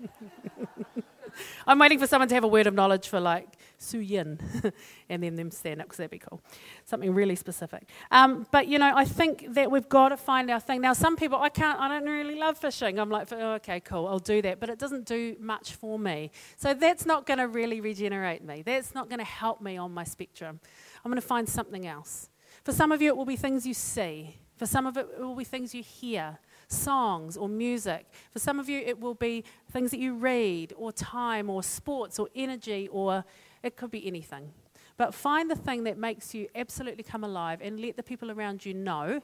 I'm 1.66 1.78
waiting 1.78 1.98
for 1.98 2.06
someone 2.06 2.28
to 2.28 2.34
have 2.34 2.44
a 2.44 2.48
word 2.48 2.66
of 2.66 2.72
knowledge 2.72 3.08
for 3.08 3.20
like 3.20 3.48
Su 3.76 3.98
Yin 3.98 4.40
and 5.10 5.22
then 5.22 5.36
them 5.36 5.50
stand 5.50 5.82
up 5.82 5.88
because 5.88 5.98
that'd 5.98 6.10
be 6.10 6.20
cool. 6.20 6.40
Something 6.86 7.12
really 7.12 7.36
specific. 7.36 7.86
Um, 8.10 8.46
but 8.50 8.66
you 8.66 8.78
know, 8.78 8.94
I 8.96 9.04
think 9.04 9.44
that 9.52 9.70
we've 9.70 9.90
got 9.90 10.08
to 10.08 10.16
find 10.16 10.50
our 10.50 10.60
thing. 10.60 10.80
Now, 10.80 10.94
some 10.94 11.14
people, 11.14 11.38
I 11.38 11.50
can't, 11.50 11.78
I 11.78 11.88
don't 11.88 12.08
really 12.08 12.36
love 12.36 12.56
fishing. 12.56 12.98
I'm 12.98 13.10
like, 13.10 13.30
oh, 13.30 13.52
okay, 13.56 13.80
cool, 13.80 14.08
I'll 14.08 14.20
do 14.20 14.40
that. 14.40 14.58
But 14.58 14.70
it 14.70 14.78
doesn't 14.78 15.04
do 15.04 15.36
much 15.38 15.74
for 15.74 15.98
me. 15.98 16.30
So 16.56 16.72
that's 16.72 17.04
not 17.04 17.26
going 17.26 17.40
to 17.40 17.46
really 17.48 17.82
regenerate 17.82 18.42
me. 18.42 18.62
That's 18.62 18.94
not 18.94 19.10
going 19.10 19.18
to 19.18 19.26
help 19.26 19.60
me 19.60 19.76
on 19.76 19.92
my 19.92 20.04
spectrum. 20.04 20.60
I'm 21.04 21.10
going 21.10 21.20
to 21.20 21.28
find 21.28 21.46
something 21.46 21.86
else. 21.86 22.30
For 22.62 22.72
some 22.72 22.92
of 22.92 23.02
you, 23.02 23.08
it 23.08 23.16
will 23.16 23.24
be 23.24 23.36
things 23.36 23.66
you 23.66 23.74
see. 23.74 24.36
For 24.56 24.66
some 24.66 24.86
of 24.86 24.96
it, 24.96 25.08
it 25.18 25.20
will 25.20 25.34
be 25.34 25.44
things 25.44 25.74
you 25.74 25.82
hear, 25.82 26.38
songs 26.68 27.36
or 27.36 27.48
music. 27.48 28.06
For 28.32 28.38
some 28.38 28.60
of 28.60 28.68
you, 28.68 28.78
it 28.78 29.00
will 29.00 29.14
be 29.14 29.44
things 29.72 29.90
that 29.90 29.98
you 29.98 30.14
read, 30.14 30.72
or 30.76 30.92
time, 30.92 31.50
or 31.50 31.62
sports, 31.62 32.18
or 32.18 32.28
energy, 32.34 32.88
or 32.92 33.24
it 33.62 33.76
could 33.76 33.90
be 33.90 34.06
anything. 34.06 34.52
But 34.96 35.14
find 35.14 35.50
the 35.50 35.56
thing 35.56 35.84
that 35.84 35.98
makes 35.98 36.34
you 36.34 36.48
absolutely 36.54 37.02
come 37.02 37.24
alive 37.24 37.60
and 37.60 37.80
let 37.80 37.96
the 37.96 38.02
people 38.02 38.30
around 38.30 38.64
you 38.64 38.74
know 38.74 39.20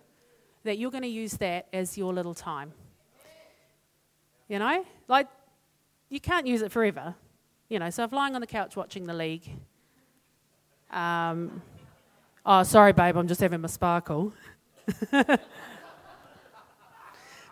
that 0.65 0.79
you're 0.79 0.91
going 0.91 1.03
to 1.03 1.09
use 1.09 1.35
that 1.35 1.69
as 1.73 1.97
your 1.97 2.13
little 2.13 2.35
time. 2.35 2.73
You 4.49 4.59
know? 4.59 4.85
Like, 5.07 5.29
you 6.09 6.21
can't 6.21 6.47
use 6.47 6.63
it 6.63 6.73
forever. 6.73 7.15
You 7.69 7.79
know, 7.79 7.91
so 7.91 8.03
if 8.03 8.13
lying 8.13 8.35
on 8.35 8.41
the 8.41 8.47
couch 8.47 8.77
watching 8.77 9.07
the 9.07 9.15
league, 9.15 9.49
um, 10.91 11.63
Oh, 12.51 12.63
sorry, 12.63 12.95
babe, 12.95 13.15
I'm 13.19 13.29
just 13.29 13.43
having 13.43 13.61
my 13.61 13.69
sparkle. 13.69 14.33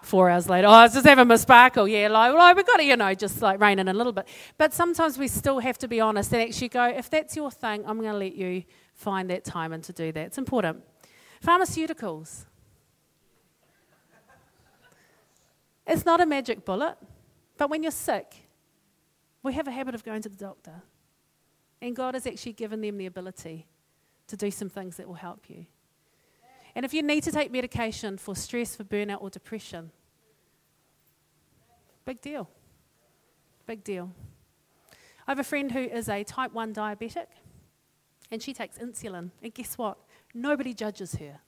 Four 0.00 0.30
hours 0.30 0.48
later, 0.48 0.68
oh, 0.68 0.70
I 0.70 0.84
was 0.84 0.94
just 0.94 1.04
having 1.04 1.28
my 1.28 1.36
sparkle. 1.36 1.86
Yeah, 1.86 2.08
like, 2.08 2.32
well, 2.32 2.54
we've 2.54 2.64
got 2.64 2.78
to, 2.78 2.82
you 2.82 2.96
know, 2.96 3.12
just 3.12 3.42
like 3.42 3.60
rein 3.60 3.78
in 3.78 3.88
a 3.88 3.92
little 3.92 4.14
bit. 4.14 4.26
But 4.56 4.72
sometimes 4.72 5.18
we 5.18 5.28
still 5.28 5.58
have 5.58 5.76
to 5.78 5.88
be 5.88 6.00
honest 6.00 6.32
and 6.32 6.40
actually 6.40 6.70
go, 6.70 6.86
if 6.86 7.10
that's 7.10 7.36
your 7.36 7.50
thing, 7.50 7.84
I'm 7.86 8.00
going 8.00 8.12
to 8.12 8.16
let 8.16 8.36
you 8.36 8.64
find 8.94 9.28
that 9.28 9.44
time 9.44 9.74
and 9.74 9.84
to 9.84 9.92
do 9.92 10.12
that. 10.12 10.28
It's 10.28 10.38
important. 10.38 10.82
Pharmaceuticals. 11.44 12.46
It's 15.86 16.06
not 16.06 16.22
a 16.22 16.26
magic 16.26 16.64
bullet, 16.64 16.96
but 17.58 17.68
when 17.68 17.82
you're 17.82 17.92
sick, 17.92 18.48
we 19.42 19.52
have 19.52 19.68
a 19.68 19.72
habit 19.72 19.94
of 19.94 20.02
going 20.02 20.22
to 20.22 20.30
the 20.30 20.38
doctor. 20.38 20.80
And 21.82 21.94
God 21.94 22.14
has 22.14 22.26
actually 22.26 22.54
given 22.54 22.80
them 22.80 22.96
the 22.96 23.04
ability 23.04 23.66
to 24.28 24.36
do 24.36 24.50
some 24.50 24.68
things 24.68 24.96
that 24.96 25.06
will 25.06 25.14
help 25.14 25.48
you. 25.48 25.66
And 26.74 26.84
if 26.84 26.92
you 26.92 27.02
need 27.02 27.22
to 27.22 27.32
take 27.32 27.50
medication 27.50 28.18
for 28.18 28.36
stress, 28.36 28.76
for 28.76 28.84
burnout, 28.84 29.22
or 29.22 29.30
depression, 29.30 29.90
big 32.04 32.20
deal. 32.20 32.48
Big 33.66 33.82
deal. 33.82 34.12
I 35.26 35.30
have 35.30 35.38
a 35.38 35.44
friend 35.44 35.72
who 35.72 35.80
is 35.80 36.08
a 36.08 36.22
type 36.22 36.52
1 36.52 36.74
diabetic, 36.74 37.26
and 38.30 38.42
she 38.42 38.52
takes 38.52 38.78
insulin. 38.78 39.30
And 39.42 39.54
guess 39.54 39.76
what? 39.78 39.98
Nobody 40.34 40.74
judges 40.74 41.14
her. 41.14 41.40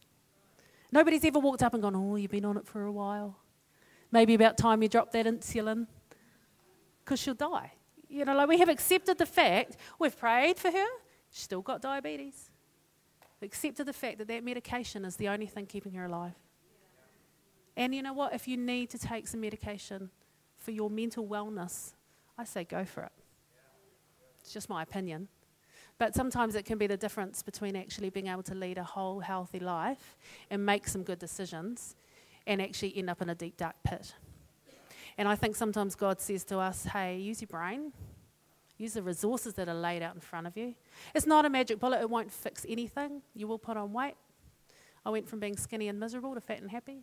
Nobody's 0.91 1.25
ever 1.25 1.39
walked 1.39 1.63
up 1.63 1.75
and 1.75 1.83
gone, 1.83 1.95
Oh, 1.95 2.17
you've 2.17 2.31
been 2.31 2.47
on 2.47 2.57
it 2.57 2.67
for 2.67 2.85
a 2.85 2.93
while. 2.93 3.37
Maybe 4.11 4.35
about 4.35 4.57
time 4.57 4.83
you 4.83 4.89
drop 4.89 5.13
that 5.13 5.27
insulin, 5.27 5.87
because 7.05 7.21
she'll 7.21 7.35
die. 7.35 7.73
You 8.09 8.25
know, 8.25 8.35
like 8.35 8.49
we 8.49 8.59
have 8.59 8.71
accepted 8.71 9.19
the 9.19 9.27
fact, 9.27 9.77
we've 9.99 10.19
prayed 10.19 10.59
for 10.59 10.71
her, 10.71 10.87
she's 11.31 11.43
still 11.43 11.61
got 11.61 11.83
diabetes. 11.83 12.48
Accepted 13.41 13.87
the 13.87 13.93
fact 13.93 14.19
that 14.19 14.29
that 14.29 14.45
medication 14.45 15.05
is 15.05 15.17
the 15.17 15.29
only 15.29 15.47
thing 15.47 15.67
keeping 15.67 15.93
her 15.93 16.07
alive. 16.07 16.35
And 17.77 17.95
you 17.95 18.03
know 18.03 18.13
what? 18.13 18.35
If 18.35 18.49
you 18.49 18.57
need 18.57 18.91
to 18.91 18.99
take 18.99 19.29
some 19.29 19.41
medication 19.41 20.11
for 20.57 20.73
your 20.73 20.91
mental 20.91 21.27
wellness, 21.27 21.93
I 22.37 22.45
say 22.45 22.65
go 22.65 22.85
for 22.85 23.05
it. 23.05 23.13
It's 24.41 24.53
just 24.53 24.69
my 24.69 24.83
opinion. 24.83 25.29
But 25.99 26.15
sometimes 26.15 26.55
it 26.55 26.65
can 26.65 26.79
be 26.79 26.87
the 26.87 26.97
difference 26.97 27.43
between 27.43 27.77
actually 27.77 28.11
being 28.11 28.29
able 28.29 28.43
to 28.45 28.55
lead 28.55 28.79
a 28.79 28.85
whole 28.85 29.21
healthy 29.21 29.59
life 29.61 30.17
and 30.51 30.65
make 30.65 30.89
some 30.89 31.03
good 31.03 31.19
decisions 31.19 31.97
and 32.47 32.63
actually 32.63 32.97
end 32.97 33.11
up 33.11 33.21
in 33.21 33.31
a 33.31 33.35
deep, 33.35 33.57
dark 33.57 33.77
pit. 33.85 34.15
And 35.17 35.29
I 35.29 35.35
think 35.35 35.57
sometimes 35.57 35.97
God 35.97 36.21
says 36.21 36.45
to 36.45 36.59
us, 36.59 36.85
hey, 36.85 37.19
use 37.19 37.41
your 37.41 37.49
brain, 37.49 37.93
use 38.79 38.95
the 38.95 39.03
resources 39.03 39.55
that 39.55 39.69
are 39.69 39.75
laid 39.75 40.03
out 40.03 40.15
in 40.15 40.21
front 40.21 40.47
of 40.47 40.57
you. 40.57 40.75
It's 41.15 41.27
not 41.27 41.45
a 41.45 41.51
magic 41.51 41.79
bullet, 41.81 42.01
it 42.01 42.09
won't 42.09 42.33
fix 42.33 42.65
anything. 42.69 43.23
You 43.35 43.47
will 43.49 43.59
put 43.59 43.77
on 43.77 43.93
weight. 43.93 44.15
I 45.05 45.11
went 45.11 45.29
from 45.29 45.41
being 45.41 45.57
skinny 45.57 45.89
and 45.89 45.99
miserable 45.99 46.35
to 46.35 46.41
fat 46.41 46.61
and 46.61 46.71
happy. 46.71 47.03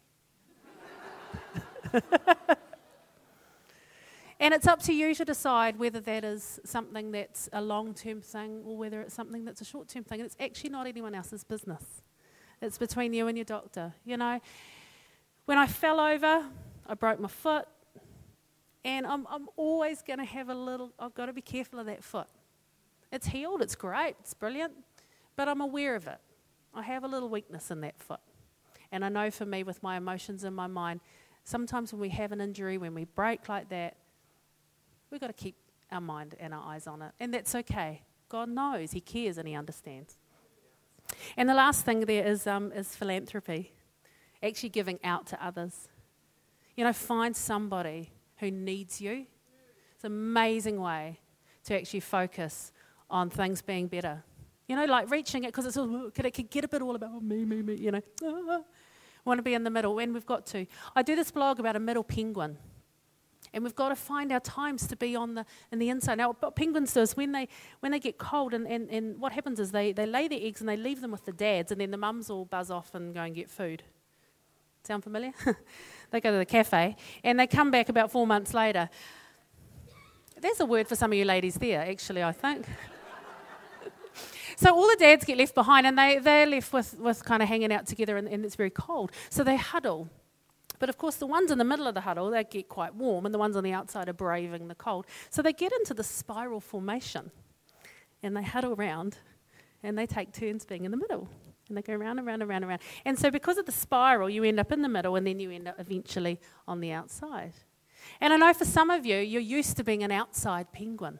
and 4.39 4.53
it's 4.53 4.67
up 4.67 4.81
to 4.83 4.93
you 4.93 5.13
to 5.15 5.25
decide 5.25 5.77
whether 5.77 5.99
that 5.99 6.23
is 6.23 6.59
something 6.65 7.11
that's 7.11 7.49
a 7.53 7.61
long 7.61 7.93
term 7.93 8.21
thing 8.21 8.61
or 8.65 8.77
whether 8.77 9.01
it's 9.01 9.13
something 9.13 9.45
that's 9.45 9.61
a 9.61 9.65
short 9.65 9.87
term 9.87 10.03
thing. 10.03 10.19
And 10.21 10.25
it's 10.25 10.37
actually 10.39 10.69
not 10.69 10.87
anyone 10.87 11.13
else's 11.15 11.43
business, 11.43 11.83
it's 12.61 12.77
between 12.77 13.13
you 13.13 13.27
and 13.27 13.37
your 13.37 13.45
doctor. 13.45 13.93
You 14.05 14.17
know, 14.17 14.39
when 15.45 15.57
I 15.57 15.67
fell 15.67 15.99
over, 15.99 16.45
I 16.87 16.93
broke 16.93 17.19
my 17.19 17.27
foot, 17.27 17.67
and 18.85 19.07
I'm, 19.07 19.25
I'm 19.29 19.49
always 19.57 20.03
going 20.03 20.19
to 20.19 20.25
have 20.25 20.47
a 20.47 20.53
little, 20.53 20.93
I've 20.99 21.15
got 21.15 21.25
to 21.25 21.33
be 21.33 21.41
careful 21.41 21.79
of 21.79 21.87
that 21.87 22.03
foot. 22.03 22.27
It's 23.11 23.25
healed, 23.25 23.63
it's 23.63 23.75
great, 23.75 24.15
it's 24.19 24.35
brilliant, 24.35 24.73
but 25.35 25.49
I'm 25.49 25.59
aware 25.59 25.95
of 25.95 26.05
it. 26.07 26.19
I 26.73 26.83
have 26.83 27.03
a 27.03 27.07
little 27.07 27.27
weakness 27.27 27.71
in 27.71 27.81
that 27.81 27.99
foot. 27.99 28.19
And 28.91 29.03
I 29.03 29.09
know 29.09 29.31
for 29.31 29.45
me, 29.45 29.63
with 29.63 29.81
my 29.81 29.97
emotions 29.97 30.43
in 30.43 30.53
my 30.53 30.67
mind, 30.67 31.01
sometimes 31.43 31.91
when 31.91 31.99
we 31.99 32.09
have 32.09 32.31
an 32.31 32.39
injury, 32.39 32.77
when 32.77 32.93
we 32.93 33.05
break 33.05 33.49
like 33.49 33.69
that, 33.69 33.97
we've 35.09 35.19
got 35.19 35.27
to 35.27 35.33
keep 35.33 35.55
our 35.91 36.01
mind 36.01 36.35
and 36.39 36.53
our 36.53 36.63
eyes 36.63 36.85
on 36.85 37.01
it. 37.01 37.11
And 37.19 37.33
that's 37.33 37.55
okay. 37.55 38.03
God 38.29 38.49
knows, 38.49 38.91
He 38.91 39.01
cares, 39.01 39.39
and 39.39 39.47
He 39.47 39.55
understands. 39.55 40.19
And 41.35 41.49
the 41.49 41.55
last 41.55 41.85
thing 41.85 42.01
there 42.01 42.25
is, 42.25 42.45
um, 42.45 42.71
is 42.71 42.95
philanthropy 42.95 43.71
actually 44.43 44.69
giving 44.69 44.99
out 45.03 45.25
to 45.27 45.43
others. 45.43 45.87
You 46.75 46.83
know, 46.83 46.93
find 46.93 47.35
somebody 47.35 48.11
who 48.45 48.51
needs 48.51 49.01
you. 49.01 49.25
It's 49.95 50.03
an 50.03 50.11
amazing 50.11 50.79
way 50.79 51.19
to 51.65 51.75
actually 51.75 52.01
focus 52.01 52.71
on 53.09 53.29
things 53.29 53.61
being 53.61 53.87
better. 53.87 54.23
You 54.67 54.75
know, 54.75 54.85
like 54.85 55.09
reaching 55.09 55.43
it 55.43 55.47
because 55.47 55.65
it's 55.65 55.77
all, 55.77 56.09
could 56.11 56.25
it 56.25 56.49
get 56.49 56.63
a 56.63 56.67
bit 56.67 56.81
all 56.81 56.95
about 56.95 57.11
oh, 57.13 57.19
me, 57.19 57.45
me, 57.45 57.61
me, 57.61 57.75
you 57.75 57.91
know. 57.91 58.01
Ah, 58.23 58.61
want 59.25 59.39
to 59.39 59.43
be 59.43 59.53
in 59.53 59.63
the 59.63 59.69
middle, 59.69 59.97
and 59.99 60.13
we've 60.13 60.25
got 60.25 60.45
to. 60.47 60.65
I 60.95 61.01
do 61.01 61.15
this 61.15 61.31
blog 61.31 61.59
about 61.59 61.75
a 61.75 61.79
middle 61.79 62.03
penguin. 62.03 62.57
And 63.53 63.63
we've 63.63 63.75
got 63.75 63.89
to 63.89 63.95
find 63.95 64.33
our 64.33 64.41
times 64.41 64.85
to 64.87 64.97
be 64.97 65.15
on 65.15 65.35
the 65.35 65.45
in 65.71 65.79
the 65.79 65.89
inside. 65.89 66.17
Now, 66.17 66.35
what 66.37 66.55
penguins 66.55 66.93
do 66.93 67.01
is 67.01 67.15
when 67.15 67.31
they 67.31 67.47
when 67.79 67.91
they 67.91 67.99
get 67.99 68.17
cold, 68.17 68.53
and, 68.53 68.67
and, 68.67 68.89
and 68.89 69.17
what 69.19 69.31
happens 69.31 69.59
is 69.59 69.71
they, 69.71 69.93
they 69.93 70.05
lay 70.05 70.27
their 70.27 70.39
eggs 70.41 70.59
and 70.59 70.67
they 70.67 70.75
leave 70.75 70.99
them 71.01 71.11
with 71.11 71.25
the 71.25 71.31
dads, 71.31 71.71
and 71.71 71.79
then 71.79 71.91
the 71.91 71.97
mums 71.97 72.29
all 72.29 72.45
buzz 72.45 72.69
off 72.69 72.93
and 72.93 73.13
go 73.13 73.21
and 73.21 73.33
get 73.33 73.49
food. 73.49 73.83
Sound 74.85 75.03
familiar? 75.03 75.33
they 76.11 76.21
go 76.21 76.31
to 76.31 76.37
the 76.37 76.45
cafe 76.45 76.95
and 77.23 77.39
they 77.39 77.47
come 77.47 77.71
back 77.71 77.89
about 77.89 78.11
four 78.11 78.27
months 78.27 78.53
later. 78.53 78.87
There's 80.39 80.59
a 80.59 80.65
word 80.65 80.87
for 80.87 80.95
some 80.95 81.11
of 81.11 81.17
you 81.17 81.25
ladies 81.25 81.55
there, 81.55 81.81
actually, 81.81 82.21
I 82.21 82.31
think. 82.31 82.67
so 84.55 84.75
all 84.75 84.87
the 84.87 84.97
dads 84.99 85.25
get 85.25 85.39
left 85.39 85.55
behind 85.55 85.87
and 85.87 85.97
they, 85.97 86.19
they're 86.19 86.45
left 86.45 86.71
with, 86.71 86.99
with 86.99 87.25
kind 87.25 87.41
of 87.41 87.49
hanging 87.49 87.73
out 87.73 87.87
together 87.87 88.15
and, 88.15 88.27
and 88.27 88.45
it's 88.45 88.55
very 88.55 88.69
cold. 88.69 89.11
So 89.31 89.43
they 89.43 89.55
huddle. 89.55 90.07
But 90.77 90.89
of 90.89 90.99
course, 90.99 91.15
the 91.15 91.25
ones 91.25 91.49
in 91.49 91.57
the 91.57 91.63
middle 91.63 91.87
of 91.87 91.95
the 91.95 92.01
huddle, 92.01 92.29
they 92.29 92.43
get 92.43 92.69
quite 92.69 92.93
warm, 92.93 93.25
and 93.25 93.33
the 93.33 93.39
ones 93.39 93.55
on 93.55 93.63
the 93.63 93.71
outside 93.71 94.07
are 94.07 94.13
braving 94.13 94.67
the 94.67 94.75
cold. 94.75 95.07
So 95.31 95.41
they 95.41 95.53
get 95.53 95.71
into 95.71 95.95
the 95.95 96.03
spiral 96.03 96.59
formation 96.59 97.31
and 98.21 98.37
they 98.37 98.43
huddle 98.43 98.73
around 98.73 99.17
and 99.81 99.97
they 99.97 100.05
take 100.05 100.31
turns 100.31 100.63
being 100.63 100.85
in 100.85 100.91
the 100.91 100.97
middle. 100.97 101.27
And 101.67 101.77
they 101.77 101.81
go 101.81 101.95
round 101.95 102.19
and 102.19 102.27
round 102.27 102.41
and 102.41 102.49
round 102.49 102.63
and 102.63 102.69
round. 102.69 102.81
And 103.05 103.17
so, 103.17 103.31
because 103.31 103.57
of 103.57 103.65
the 103.65 103.71
spiral, 103.71 104.29
you 104.29 104.43
end 104.43 104.59
up 104.59 104.71
in 104.71 104.81
the 104.81 104.89
middle 104.89 105.15
and 105.15 105.25
then 105.25 105.39
you 105.39 105.51
end 105.51 105.67
up 105.67 105.75
eventually 105.79 106.39
on 106.67 106.79
the 106.79 106.91
outside. 106.91 107.53
And 108.21 108.33
I 108.33 108.37
know 108.37 108.53
for 108.53 108.65
some 108.65 108.89
of 108.89 109.05
you, 109.05 109.17
you're 109.17 109.41
used 109.41 109.77
to 109.77 109.83
being 109.83 110.03
an 110.03 110.11
outside 110.11 110.71
penguin. 110.71 111.19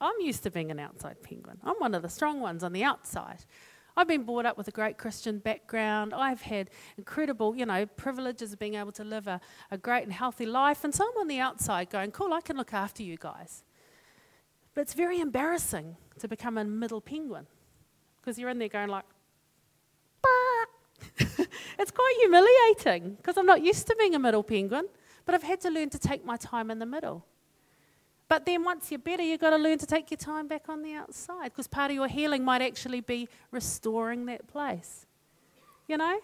I'm 0.00 0.18
used 0.20 0.42
to 0.44 0.50
being 0.50 0.70
an 0.70 0.78
outside 0.78 1.22
penguin. 1.22 1.58
I'm 1.62 1.76
one 1.76 1.94
of 1.94 2.02
the 2.02 2.08
strong 2.08 2.40
ones 2.40 2.64
on 2.64 2.72
the 2.72 2.82
outside. 2.82 3.44
I've 3.96 4.08
been 4.08 4.22
brought 4.22 4.46
up 4.46 4.56
with 4.56 4.68
a 4.68 4.70
great 4.70 4.96
Christian 4.96 5.38
background. 5.38 6.14
I've 6.14 6.40
had 6.40 6.70
incredible, 6.96 7.54
you 7.54 7.66
know, 7.66 7.84
privileges 7.84 8.52
of 8.54 8.58
being 8.58 8.76
able 8.76 8.92
to 8.92 9.04
live 9.04 9.26
a, 9.26 9.40
a 9.70 9.76
great 9.76 10.04
and 10.04 10.12
healthy 10.12 10.46
life. 10.46 10.84
And 10.84 10.94
so 10.94 11.04
I'm 11.04 11.20
on 11.20 11.28
the 11.28 11.38
outside 11.38 11.90
going, 11.90 12.12
cool, 12.12 12.32
I 12.32 12.40
can 12.40 12.56
look 12.56 12.72
after 12.72 13.02
you 13.02 13.18
guys. 13.18 13.64
But 14.72 14.82
it's 14.82 14.94
very 14.94 15.20
embarrassing 15.20 15.96
to 16.20 16.28
become 16.28 16.56
a 16.56 16.64
middle 16.64 17.00
penguin 17.00 17.46
because 18.20 18.38
you're 18.38 18.50
in 18.50 18.58
there 18.58 18.68
going 18.68 18.88
like, 18.88 19.04
it's 21.78 21.90
quite 21.90 22.14
humiliating 22.20 23.14
because 23.14 23.36
I'm 23.36 23.46
not 23.46 23.62
used 23.62 23.86
to 23.86 23.96
being 23.98 24.14
a 24.14 24.18
middle 24.18 24.42
penguin, 24.42 24.86
but 25.24 25.34
I've 25.34 25.42
had 25.42 25.60
to 25.62 25.70
learn 25.70 25.90
to 25.90 25.98
take 25.98 26.24
my 26.24 26.36
time 26.36 26.70
in 26.70 26.78
the 26.78 26.86
middle. 26.86 27.24
But 28.28 28.46
then 28.46 28.62
once 28.62 28.92
you're 28.92 28.98
better, 28.98 29.22
you've 29.22 29.40
got 29.40 29.50
to 29.50 29.56
learn 29.56 29.78
to 29.78 29.86
take 29.86 30.10
your 30.10 30.18
time 30.18 30.46
back 30.46 30.68
on 30.68 30.82
the 30.82 30.94
outside 30.94 31.46
because 31.46 31.66
part 31.66 31.90
of 31.90 31.96
your 31.96 32.06
healing 32.06 32.44
might 32.44 32.62
actually 32.62 33.00
be 33.00 33.28
restoring 33.50 34.26
that 34.26 34.46
place. 34.46 35.06
You 35.88 35.96
know? 35.96 36.20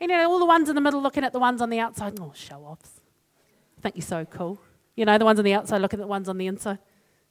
And 0.00 0.10
you 0.10 0.16
know, 0.16 0.30
all 0.30 0.38
the 0.38 0.46
ones 0.46 0.68
in 0.68 0.74
the 0.74 0.80
middle 0.80 1.02
looking 1.02 1.24
at 1.24 1.32
the 1.32 1.38
ones 1.38 1.60
on 1.60 1.68
the 1.68 1.78
outside, 1.78 2.18
oh, 2.20 2.32
show 2.34 2.56
offs. 2.56 3.02
I 3.78 3.82
think 3.82 3.96
you're 3.96 4.02
so 4.02 4.24
cool. 4.24 4.58
You 4.96 5.04
know, 5.04 5.18
the 5.18 5.24
ones 5.24 5.38
on 5.38 5.44
the 5.44 5.54
outside 5.54 5.78
looking 5.78 6.00
at 6.00 6.04
the 6.04 6.08
ones 6.08 6.28
on 6.28 6.38
the 6.38 6.46
inside, 6.46 6.78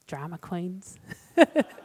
drama 0.05 0.37
queens. 0.37 0.97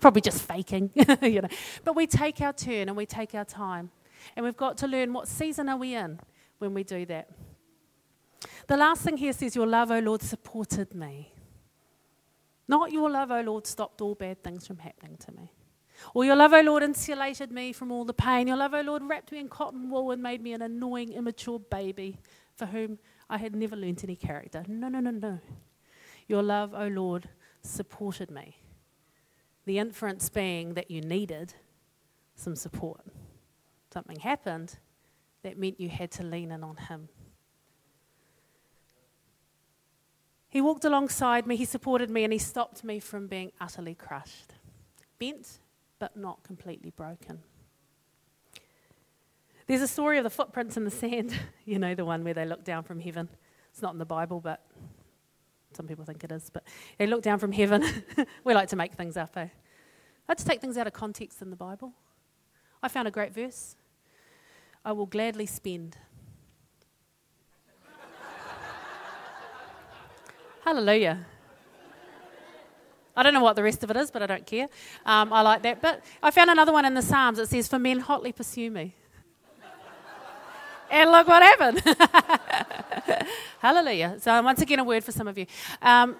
probably 0.00 0.20
just 0.20 0.42
faking, 0.42 0.90
you 1.22 1.42
know. 1.42 1.48
But 1.84 1.96
we 1.96 2.06
take 2.06 2.40
our 2.40 2.52
turn 2.52 2.88
and 2.88 2.96
we 2.96 3.06
take 3.06 3.34
our 3.34 3.44
time. 3.44 3.90
And 4.36 4.44
we've 4.44 4.56
got 4.56 4.76
to 4.78 4.86
learn 4.86 5.12
what 5.12 5.28
season 5.28 5.68
are 5.68 5.76
we 5.76 5.94
in 5.94 6.18
when 6.58 6.74
we 6.74 6.82
do 6.82 7.06
that. 7.06 7.30
The 8.66 8.76
last 8.76 9.02
thing 9.02 9.16
here 9.16 9.32
says, 9.32 9.54
Your 9.54 9.66
love, 9.66 9.90
O 9.90 9.98
Lord, 9.98 10.22
supported 10.22 10.94
me. 10.94 11.32
Not 12.68 12.92
your 12.92 13.10
love, 13.10 13.30
O 13.30 13.40
Lord, 13.40 13.66
stopped 13.66 14.00
all 14.00 14.14
bad 14.14 14.42
things 14.42 14.66
from 14.66 14.78
happening 14.78 15.16
to 15.18 15.32
me. 15.32 15.52
Or 16.14 16.24
your 16.24 16.36
love, 16.36 16.52
O 16.52 16.60
Lord, 16.60 16.82
insulated 16.82 17.50
me 17.52 17.72
from 17.72 17.90
all 17.90 18.04
the 18.04 18.12
pain. 18.12 18.48
Your 18.48 18.56
love, 18.56 18.74
O 18.74 18.80
Lord, 18.80 19.02
wrapped 19.04 19.32
me 19.32 19.38
in 19.38 19.48
cotton 19.48 19.88
wool 19.88 20.10
and 20.10 20.22
made 20.22 20.42
me 20.42 20.52
an 20.52 20.62
annoying, 20.62 21.12
immature 21.12 21.60
baby 21.60 22.18
for 22.54 22.66
whom 22.66 22.98
I 23.30 23.38
had 23.38 23.54
never 23.54 23.76
learnt 23.76 24.04
any 24.04 24.16
character. 24.16 24.64
No, 24.66 24.88
no, 24.88 25.00
no, 25.00 25.10
no. 25.10 25.38
Your 26.26 26.42
love, 26.42 26.74
O 26.74 26.88
Lord, 26.88 27.28
supported 27.62 28.30
me. 28.30 28.56
The 29.66 29.78
inference 29.78 30.28
being 30.28 30.74
that 30.74 30.90
you 30.90 31.00
needed 31.00 31.54
some 32.34 32.56
support. 32.56 33.02
Something 33.92 34.20
happened 34.20 34.78
that 35.42 35.58
meant 35.58 35.80
you 35.80 35.88
had 35.88 36.10
to 36.12 36.22
lean 36.22 36.50
in 36.50 36.62
on 36.62 36.76
Him. 36.76 37.08
He 40.48 40.60
walked 40.60 40.84
alongside 40.84 41.46
me, 41.46 41.56
He 41.56 41.64
supported 41.64 42.10
me, 42.10 42.24
and 42.24 42.32
He 42.32 42.38
stopped 42.38 42.84
me 42.84 43.00
from 43.00 43.26
being 43.26 43.52
utterly 43.60 43.94
crushed. 43.94 44.54
Bent, 45.18 45.58
but 45.98 46.16
not 46.16 46.42
completely 46.42 46.90
broken. 46.90 47.40
There's 49.66 49.82
a 49.82 49.88
story 49.88 50.18
of 50.18 50.24
the 50.24 50.30
footprints 50.30 50.76
in 50.76 50.84
the 50.84 50.90
sand. 50.90 51.38
you 51.64 51.78
know, 51.78 51.94
the 51.94 52.04
one 52.04 52.22
where 52.22 52.34
they 52.34 52.44
look 52.44 52.64
down 52.64 52.84
from 52.84 53.00
heaven. 53.00 53.28
It's 53.70 53.82
not 53.82 53.92
in 53.92 53.98
the 53.98 54.04
Bible, 54.04 54.40
but 54.40 54.65
some 55.76 55.86
people 55.86 56.04
think 56.04 56.24
it 56.24 56.32
is. 56.32 56.50
But 56.50 56.64
they 56.98 57.06
look 57.06 57.22
down 57.22 57.38
from 57.38 57.52
heaven. 57.52 57.84
we 58.44 58.54
like 58.54 58.68
to 58.70 58.76
make 58.76 58.94
things 58.94 59.16
up, 59.16 59.36
eh? 59.36 59.42
I 59.42 59.50
like 60.28 60.38
to 60.38 60.44
take 60.44 60.60
things 60.60 60.76
out 60.76 60.86
of 60.86 60.92
context 60.92 61.42
in 61.42 61.50
the 61.50 61.56
Bible. 61.56 61.92
I 62.82 62.88
found 62.88 63.06
a 63.06 63.10
great 63.10 63.32
verse. 63.32 63.76
I 64.84 64.92
will 64.92 65.06
gladly 65.06 65.46
spend. 65.46 65.96
Hallelujah. 70.64 71.26
I 73.16 73.22
don't 73.22 73.32
know 73.32 73.40
what 73.40 73.56
the 73.56 73.62
rest 73.62 73.82
of 73.82 73.90
it 73.90 73.96
is, 73.96 74.10
but 74.10 74.22
I 74.22 74.26
don't 74.26 74.46
care. 74.46 74.68
Um, 75.06 75.32
I 75.32 75.40
like 75.40 75.62
that. 75.62 75.80
But 75.80 76.04
I 76.22 76.30
found 76.30 76.50
another 76.50 76.72
one 76.72 76.84
in 76.84 76.94
the 76.94 77.02
Psalms. 77.02 77.38
It 77.38 77.48
says, 77.48 77.66
For 77.66 77.78
men 77.78 78.00
hotly 78.00 78.32
pursue 78.32 78.70
me. 78.70 78.94
And 80.90 81.10
look 81.10 81.28
what 81.28 81.42
happened. 81.42 81.82
Hallelujah. 83.60 84.16
So, 84.20 84.42
once 84.42 84.60
again, 84.62 84.78
a 84.78 84.84
word 84.84 85.04
for 85.04 85.12
some 85.12 85.28
of 85.28 85.36
you. 85.36 85.46
Um, 85.82 86.16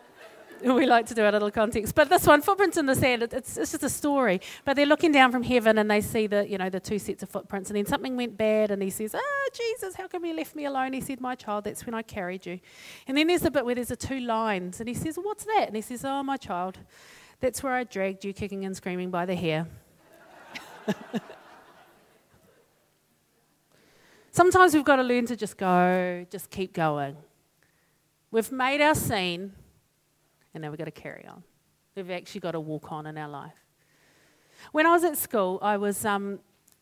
we 0.62 0.86
like 0.86 1.06
to 1.06 1.14
do 1.14 1.22
a 1.22 1.30
little 1.30 1.50
context. 1.50 1.94
But 1.94 2.08
this 2.08 2.26
one, 2.26 2.42
footprints 2.42 2.76
in 2.76 2.86
the 2.86 2.94
sand, 2.94 3.22
it's, 3.22 3.56
it's 3.56 3.72
just 3.72 3.82
a 3.82 3.90
story. 3.90 4.40
But 4.64 4.76
they're 4.76 4.86
looking 4.86 5.12
down 5.12 5.32
from 5.32 5.42
heaven 5.42 5.78
and 5.78 5.90
they 5.90 6.00
see 6.00 6.26
the, 6.26 6.48
you 6.48 6.58
know, 6.58 6.70
the 6.70 6.80
two 6.80 6.98
sets 6.98 7.22
of 7.22 7.28
footprints. 7.28 7.70
And 7.70 7.76
then 7.76 7.86
something 7.86 8.16
went 8.16 8.36
bad 8.36 8.70
and 8.70 8.82
he 8.82 8.90
says, 8.90 9.14
Ah, 9.14 9.48
Jesus, 9.52 9.94
how 9.94 10.08
come 10.08 10.24
you 10.24 10.34
left 10.34 10.54
me 10.54 10.64
alone? 10.64 10.92
He 10.92 11.00
said, 11.00 11.20
My 11.20 11.34
child, 11.34 11.64
that's 11.64 11.84
when 11.84 11.94
I 11.94 12.02
carried 12.02 12.46
you. 12.46 12.60
And 13.06 13.16
then 13.16 13.26
there's 13.26 13.44
a 13.44 13.50
bit 13.50 13.64
where 13.64 13.74
there's 13.74 13.90
a 13.90 13.96
two 13.96 14.20
lines. 14.20 14.80
And 14.80 14.88
he 14.88 14.94
says, 14.94 15.16
What's 15.20 15.44
that? 15.44 15.64
And 15.66 15.76
he 15.76 15.82
says, 15.82 16.04
Oh, 16.04 16.22
my 16.22 16.36
child, 16.36 16.78
that's 17.40 17.62
where 17.62 17.72
I 17.72 17.84
dragged 17.84 18.24
you 18.24 18.32
kicking 18.32 18.64
and 18.64 18.76
screaming 18.76 19.10
by 19.10 19.26
the 19.26 19.34
hair. 19.34 19.66
Sometimes 24.36 24.74
we've 24.74 24.84
got 24.84 24.96
to 24.96 25.02
learn 25.02 25.24
to 25.24 25.34
just 25.34 25.56
go, 25.56 26.26
just 26.30 26.50
keep 26.50 26.74
going. 26.74 27.16
We've 28.30 28.52
made 28.52 28.82
our 28.82 28.94
scene 28.94 29.54
and 30.52 30.60
now 30.60 30.68
we've 30.68 30.76
got 30.76 30.84
to 30.84 30.90
carry 30.90 31.24
on. 31.26 31.42
We've 31.94 32.10
actually 32.10 32.42
got 32.42 32.50
to 32.50 32.60
walk 32.60 32.92
on 32.92 33.06
in 33.06 33.16
our 33.16 33.30
life. 33.30 33.64
When 34.72 34.84
I 34.84 34.90
was 34.90 35.04
at 35.04 35.16
school, 35.16 35.58
I 35.62 35.78
was, 35.78 36.04
um, 36.04 36.40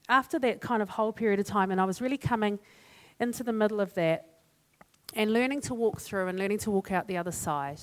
after 0.08 0.40
that 0.40 0.60
kind 0.60 0.82
of 0.82 0.88
whole 0.88 1.12
period 1.12 1.38
of 1.38 1.46
time, 1.46 1.70
and 1.70 1.80
I 1.80 1.84
was 1.84 2.00
really 2.00 2.18
coming 2.18 2.58
into 3.20 3.44
the 3.44 3.52
middle 3.52 3.80
of 3.80 3.94
that 3.94 4.26
and 5.14 5.32
learning 5.32 5.60
to 5.60 5.74
walk 5.74 6.00
through 6.00 6.26
and 6.26 6.36
learning 6.36 6.58
to 6.58 6.72
walk 6.72 6.90
out 6.90 7.06
the 7.06 7.18
other 7.18 7.30
side. 7.30 7.78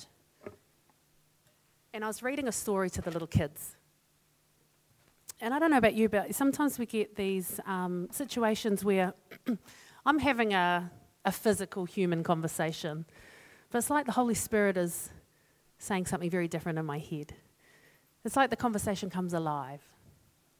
And 1.94 2.04
I 2.04 2.08
was 2.08 2.22
reading 2.22 2.46
a 2.46 2.52
story 2.52 2.90
to 2.90 3.00
the 3.00 3.10
little 3.10 3.26
kids. 3.26 3.76
And 5.42 5.52
I 5.52 5.58
don't 5.58 5.72
know 5.72 5.78
about 5.78 5.94
you, 5.94 6.08
but 6.08 6.36
sometimes 6.36 6.78
we 6.78 6.86
get 6.86 7.16
these 7.16 7.58
um, 7.66 8.06
situations 8.12 8.84
where 8.84 9.12
I'm 10.06 10.20
having 10.20 10.54
a, 10.54 10.88
a 11.24 11.32
physical 11.32 11.84
human 11.84 12.22
conversation, 12.22 13.04
but 13.68 13.78
it's 13.78 13.90
like 13.90 14.06
the 14.06 14.12
Holy 14.12 14.36
Spirit 14.36 14.76
is 14.76 15.10
saying 15.78 16.06
something 16.06 16.30
very 16.30 16.46
different 16.46 16.78
in 16.78 16.86
my 16.86 16.98
head. 16.98 17.34
It's 18.24 18.36
like 18.36 18.50
the 18.50 18.56
conversation 18.56 19.10
comes 19.10 19.34
alive 19.34 19.80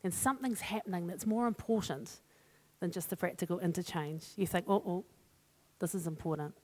and 0.03 0.13
something's 0.13 0.63
happening 0.63 1.07
that's 1.07 1.27
more 1.27 1.47
important 1.47 2.21
than 2.81 2.91
just 2.91 3.09
the 3.09 3.17
practical 3.17 3.61
interchange. 3.61 4.25
You 4.35 4.49
think, 4.49 4.67
oh, 4.67 4.83
oh 4.85 5.05
this 5.79 5.95
is 5.95 6.09
important. 6.09 6.57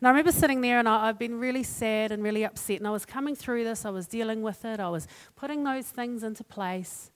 And 0.00 0.08
I 0.08 0.10
remember 0.10 0.32
sitting 0.32 0.60
there 0.60 0.80
and 0.80 0.88
I, 0.88 1.06
I've 1.08 1.20
been 1.20 1.38
really 1.38 1.62
sad 1.62 2.10
and 2.10 2.20
really 2.20 2.44
upset. 2.44 2.78
And 2.78 2.88
I 2.88 2.90
was 2.90 3.06
coming 3.06 3.36
through 3.36 3.62
this, 3.62 3.84
I 3.84 3.90
was 3.90 4.08
dealing 4.08 4.42
with 4.42 4.64
it, 4.64 4.80
I 4.80 4.88
was 4.88 5.06
putting 5.36 5.62
those 5.62 5.86
things 5.86 6.24
into 6.24 6.42
place 6.42 7.12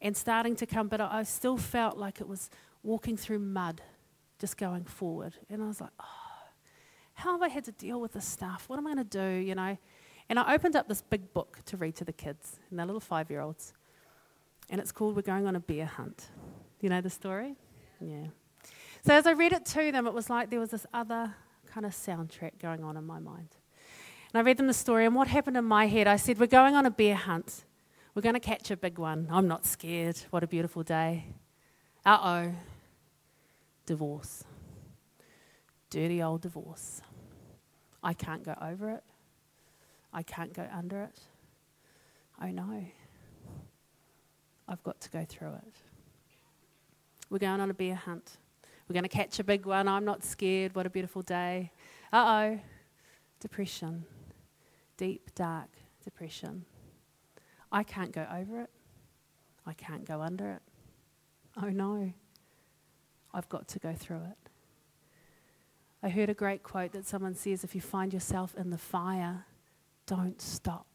and 0.00 0.16
starting 0.16 0.54
to 0.56 0.66
come, 0.66 0.88
but 0.88 1.00
I, 1.00 1.22
still 1.24 1.56
felt 1.56 1.98
like 1.98 2.20
it 2.20 2.28
was 2.28 2.50
walking 2.82 3.16
through 3.16 3.40
mud, 3.40 3.80
just 4.38 4.56
going 4.56 4.84
forward. 4.84 5.34
And 5.50 5.62
I 5.62 5.66
was 5.66 5.80
like, 5.80 5.90
oh, 6.00 6.04
how 7.14 7.32
have 7.32 7.42
I 7.42 7.48
had 7.48 7.64
to 7.64 7.72
deal 7.72 8.00
with 8.00 8.12
this 8.12 8.24
stuff? 8.24 8.64
What 8.68 8.78
am 8.78 8.86
I 8.86 8.94
going 8.94 9.08
to 9.08 9.18
do? 9.18 9.44
You 9.44 9.54
know? 9.54 9.76
And 10.28 10.38
I 10.38 10.54
opened 10.54 10.76
up 10.76 10.88
this 10.88 11.02
big 11.02 11.32
book 11.32 11.58
to 11.66 11.76
read 11.76 11.96
to 11.96 12.04
the 12.04 12.12
kids, 12.12 12.60
and 12.70 12.78
they're 12.78 12.86
little 12.86 13.00
five 13.00 13.30
year 13.30 13.40
olds. 13.40 13.72
And 14.70 14.80
it's 14.80 14.92
called 14.92 15.16
We're 15.16 15.22
Going 15.22 15.46
on 15.46 15.56
a 15.56 15.60
Bear 15.60 15.86
Hunt. 15.86 16.28
You 16.80 16.90
know 16.90 17.00
the 17.00 17.10
story? 17.10 17.56
Yeah. 18.00 18.26
So 19.04 19.14
as 19.14 19.26
I 19.26 19.32
read 19.32 19.52
it 19.52 19.64
to 19.66 19.90
them, 19.90 20.06
it 20.06 20.12
was 20.12 20.28
like 20.28 20.50
there 20.50 20.60
was 20.60 20.70
this 20.70 20.86
other 20.92 21.34
kind 21.66 21.86
of 21.86 21.92
soundtrack 21.92 22.58
going 22.60 22.84
on 22.84 22.96
in 22.96 23.04
my 23.04 23.18
mind. 23.18 23.48
And 24.32 24.40
I 24.40 24.42
read 24.42 24.58
them 24.58 24.66
the 24.66 24.74
story, 24.74 25.06
and 25.06 25.14
what 25.14 25.28
happened 25.28 25.56
in 25.56 25.64
my 25.64 25.86
head, 25.86 26.06
I 26.06 26.16
said, 26.16 26.38
We're 26.38 26.46
going 26.46 26.74
on 26.74 26.84
a 26.84 26.90
bear 26.90 27.14
hunt. 27.14 27.64
We're 28.18 28.22
going 28.22 28.34
to 28.34 28.40
catch 28.40 28.72
a 28.72 28.76
big 28.76 28.98
one. 28.98 29.28
I'm 29.30 29.46
not 29.46 29.64
scared. 29.64 30.18
What 30.30 30.42
a 30.42 30.48
beautiful 30.48 30.82
day. 30.82 31.26
Uh 32.04 32.18
oh. 32.20 32.52
Divorce. 33.86 34.42
Dirty 35.88 36.20
old 36.20 36.40
divorce. 36.40 37.00
I 38.02 38.14
can't 38.14 38.42
go 38.42 38.56
over 38.60 38.90
it. 38.90 39.04
I 40.12 40.24
can't 40.24 40.52
go 40.52 40.66
under 40.72 41.02
it. 41.02 41.20
Oh 42.42 42.48
no. 42.48 42.86
I've 44.66 44.82
got 44.82 45.00
to 45.02 45.10
go 45.10 45.24
through 45.24 45.52
it. 45.54 45.76
We're 47.30 47.38
going 47.38 47.60
on 47.60 47.70
a 47.70 47.74
bear 47.74 47.94
hunt. 47.94 48.38
We're 48.88 48.94
going 48.94 49.04
to 49.04 49.08
catch 49.08 49.38
a 49.38 49.44
big 49.44 49.64
one. 49.64 49.86
I'm 49.86 50.04
not 50.04 50.24
scared. 50.24 50.74
What 50.74 50.86
a 50.86 50.90
beautiful 50.90 51.22
day. 51.22 51.70
Uh 52.12 52.24
oh. 52.26 52.60
Depression. 53.38 54.06
Deep, 54.96 55.32
dark 55.36 55.70
depression. 56.02 56.64
I 57.70 57.82
can't 57.82 58.12
go 58.12 58.26
over 58.32 58.60
it. 58.62 58.70
I 59.66 59.74
can't 59.74 60.04
go 60.04 60.22
under 60.22 60.50
it. 60.52 60.62
Oh 61.60 61.68
no. 61.68 62.12
I've 63.34 63.48
got 63.48 63.68
to 63.68 63.78
go 63.78 63.92
through 63.94 64.22
it. 64.30 64.50
I 66.02 66.08
heard 66.08 66.30
a 66.30 66.34
great 66.34 66.62
quote 66.62 66.92
that 66.92 67.06
someone 67.06 67.34
says 67.34 67.64
if 67.64 67.74
you 67.74 67.80
find 67.80 68.12
yourself 68.12 68.54
in 68.56 68.70
the 68.70 68.78
fire, 68.78 69.44
don't 70.06 70.40
stop. 70.40 70.86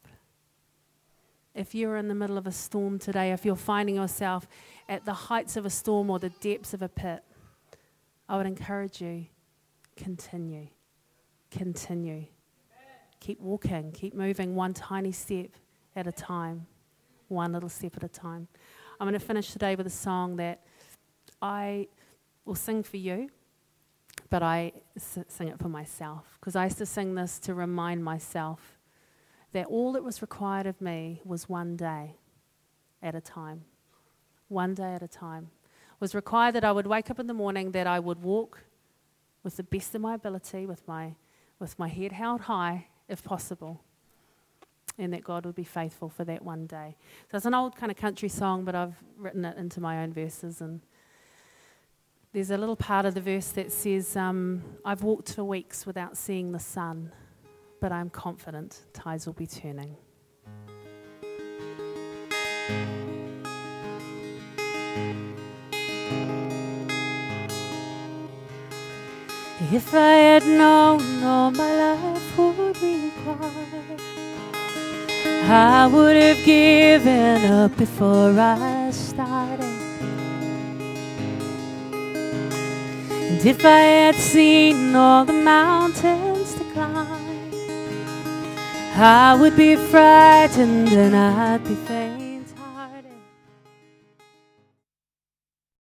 If 1.54 1.74
you're 1.74 1.96
in 1.96 2.08
the 2.08 2.14
middle 2.14 2.36
of 2.36 2.46
a 2.46 2.52
storm 2.52 2.98
today, 2.98 3.30
if 3.30 3.44
you're 3.44 3.54
finding 3.54 3.94
yourself 3.94 4.48
at 4.88 5.04
the 5.04 5.12
heights 5.12 5.56
of 5.56 5.64
a 5.64 5.70
storm 5.70 6.10
or 6.10 6.18
the 6.18 6.30
depths 6.30 6.74
of 6.74 6.82
a 6.82 6.88
pit, 6.88 7.22
I 8.28 8.36
would 8.36 8.46
encourage 8.46 9.00
you 9.00 9.26
continue. 9.96 10.66
Continue. 11.50 12.24
Keep 13.20 13.40
walking, 13.40 13.92
keep 13.92 14.14
moving 14.14 14.56
one 14.56 14.74
tiny 14.74 15.12
step 15.12 15.50
at 15.96 16.06
a 16.06 16.12
time, 16.12 16.66
one 17.28 17.52
little 17.52 17.68
step 17.68 17.96
at 17.96 18.04
a 18.04 18.08
time. 18.08 18.48
I'm 19.00 19.06
going 19.06 19.18
to 19.18 19.24
finish 19.24 19.52
today 19.52 19.74
with 19.74 19.86
a 19.86 19.90
song 19.90 20.36
that 20.36 20.60
I 21.40 21.88
will 22.44 22.54
sing 22.54 22.82
for 22.82 22.96
you, 22.96 23.30
but 24.30 24.42
I 24.42 24.72
sing 24.96 25.48
it 25.48 25.58
for 25.58 25.68
myself 25.68 26.36
because 26.40 26.56
I 26.56 26.64
used 26.64 26.78
to 26.78 26.86
sing 26.86 27.14
this 27.14 27.38
to 27.40 27.54
remind 27.54 28.04
myself 28.04 28.78
that 29.52 29.66
all 29.66 29.92
that 29.92 30.02
was 30.02 30.20
required 30.20 30.66
of 30.66 30.80
me 30.80 31.20
was 31.24 31.48
one 31.48 31.76
day 31.76 32.16
at 33.02 33.14
a 33.14 33.20
time. 33.20 33.64
One 34.48 34.74
day 34.74 34.94
at 34.94 35.02
a 35.02 35.08
time. 35.08 35.50
It 35.62 36.00
was 36.00 36.14
required 36.14 36.54
that 36.54 36.64
I 36.64 36.72
would 36.72 36.86
wake 36.86 37.10
up 37.10 37.18
in 37.18 37.26
the 37.26 37.34
morning, 37.34 37.70
that 37.72 37.86
I 37.86 38.00
would 38.00 38.22
walk 38.22 38.64
with 39.42 39.56
the 39.56 39.62
best 39.62 39.94
of 39.94 40.00
my 40.00 40.14
ability, 40.14 40.66
with 40.66 40.86
my, 40.88 41.14
with 41.58 41.78
my 41.78 41.88
head 41.88 42.12
held 42.12 42.42
high, 42.42 42.88
if 43.08 43.22
possible, 43.22 43.82
and 44.98 45.12
that 45.12 45.24
God 45.24 45.44
would 45.46 45.54
be 45.54 45.64
faithful 45.64 46.08
for 46.08 46.24
that 46.24 46.42
one 46.42 46.66
day. 46.66 46.96
So 47.30 47.36
it's 47.36 47.46
an 47.46 47.54
old 47.54 47.76
kind 47.76 47.90
of 47.90 47.98
country 47.98 48.28
song, 48.28 48.64
but 48.64 48.74
I've 48.74 48.94
written 49.16 49.44
it 49.44 49.56
into 49.56 49.80
my 49.80 50.02
own 50.02 50.12
verses. 50.12 50.60
And 50.60 50.80
there's 52.32 52.50
a 52.50 52.58
little 52.58 52.76
part 52.76 53.06
of 53.06 53.14
the 53.14 53.20
verse 53.20 53.48
that 53.50 53.72
says, 53.72 54.16
um, 54.16 54.62
I've 54.84 55.02
walked 55.02 55.34
for 55.34 55.44
weeks 55.44 55.86
without 55.86 56.16
seeing 56.16 56.52
the 56.52 56.58
sun 56.58 57.12
but 57.84 57.92
I'm 57.92 58.08
confident 58.08 58.80
tides 58.94 59.26
will 59.26 59.34
be 59.34 59.46
turning. 59.46 59.94
If 69.70 69.92
I 69.92 70.14
had 70.14 70.46
known 70.46 71.22
all 71.22 71.50
my 71.50 71.76
life 71.76 72.38
would 72.38 72.80
require, 72.80 74.13
I 75.46 75.86
would 75.86 76.16
have 76.16 76.42
given 76.44 77.44
up 77.44 77.76
before 77.76 78.30
I 78.38 78.90
started. 78.90 79.64
And 83.12 83.44
if 83.44 83.62
I 83.62 83.80
had 83.80 84.14
seen 84.14 84.96
all 84.96 85.26
the 85.26 85.34
mountains 85.34 86.54
to 86.54 86.64
climb, 86.72 87.52
I 88.96 89.36
would 89.38 89.54
be 89.54 89.76
frightened 89.76 90.88
and 90.88 91.14
I'd 91.14 91.62
be 91.62 91.74
faint. 91.74 92.23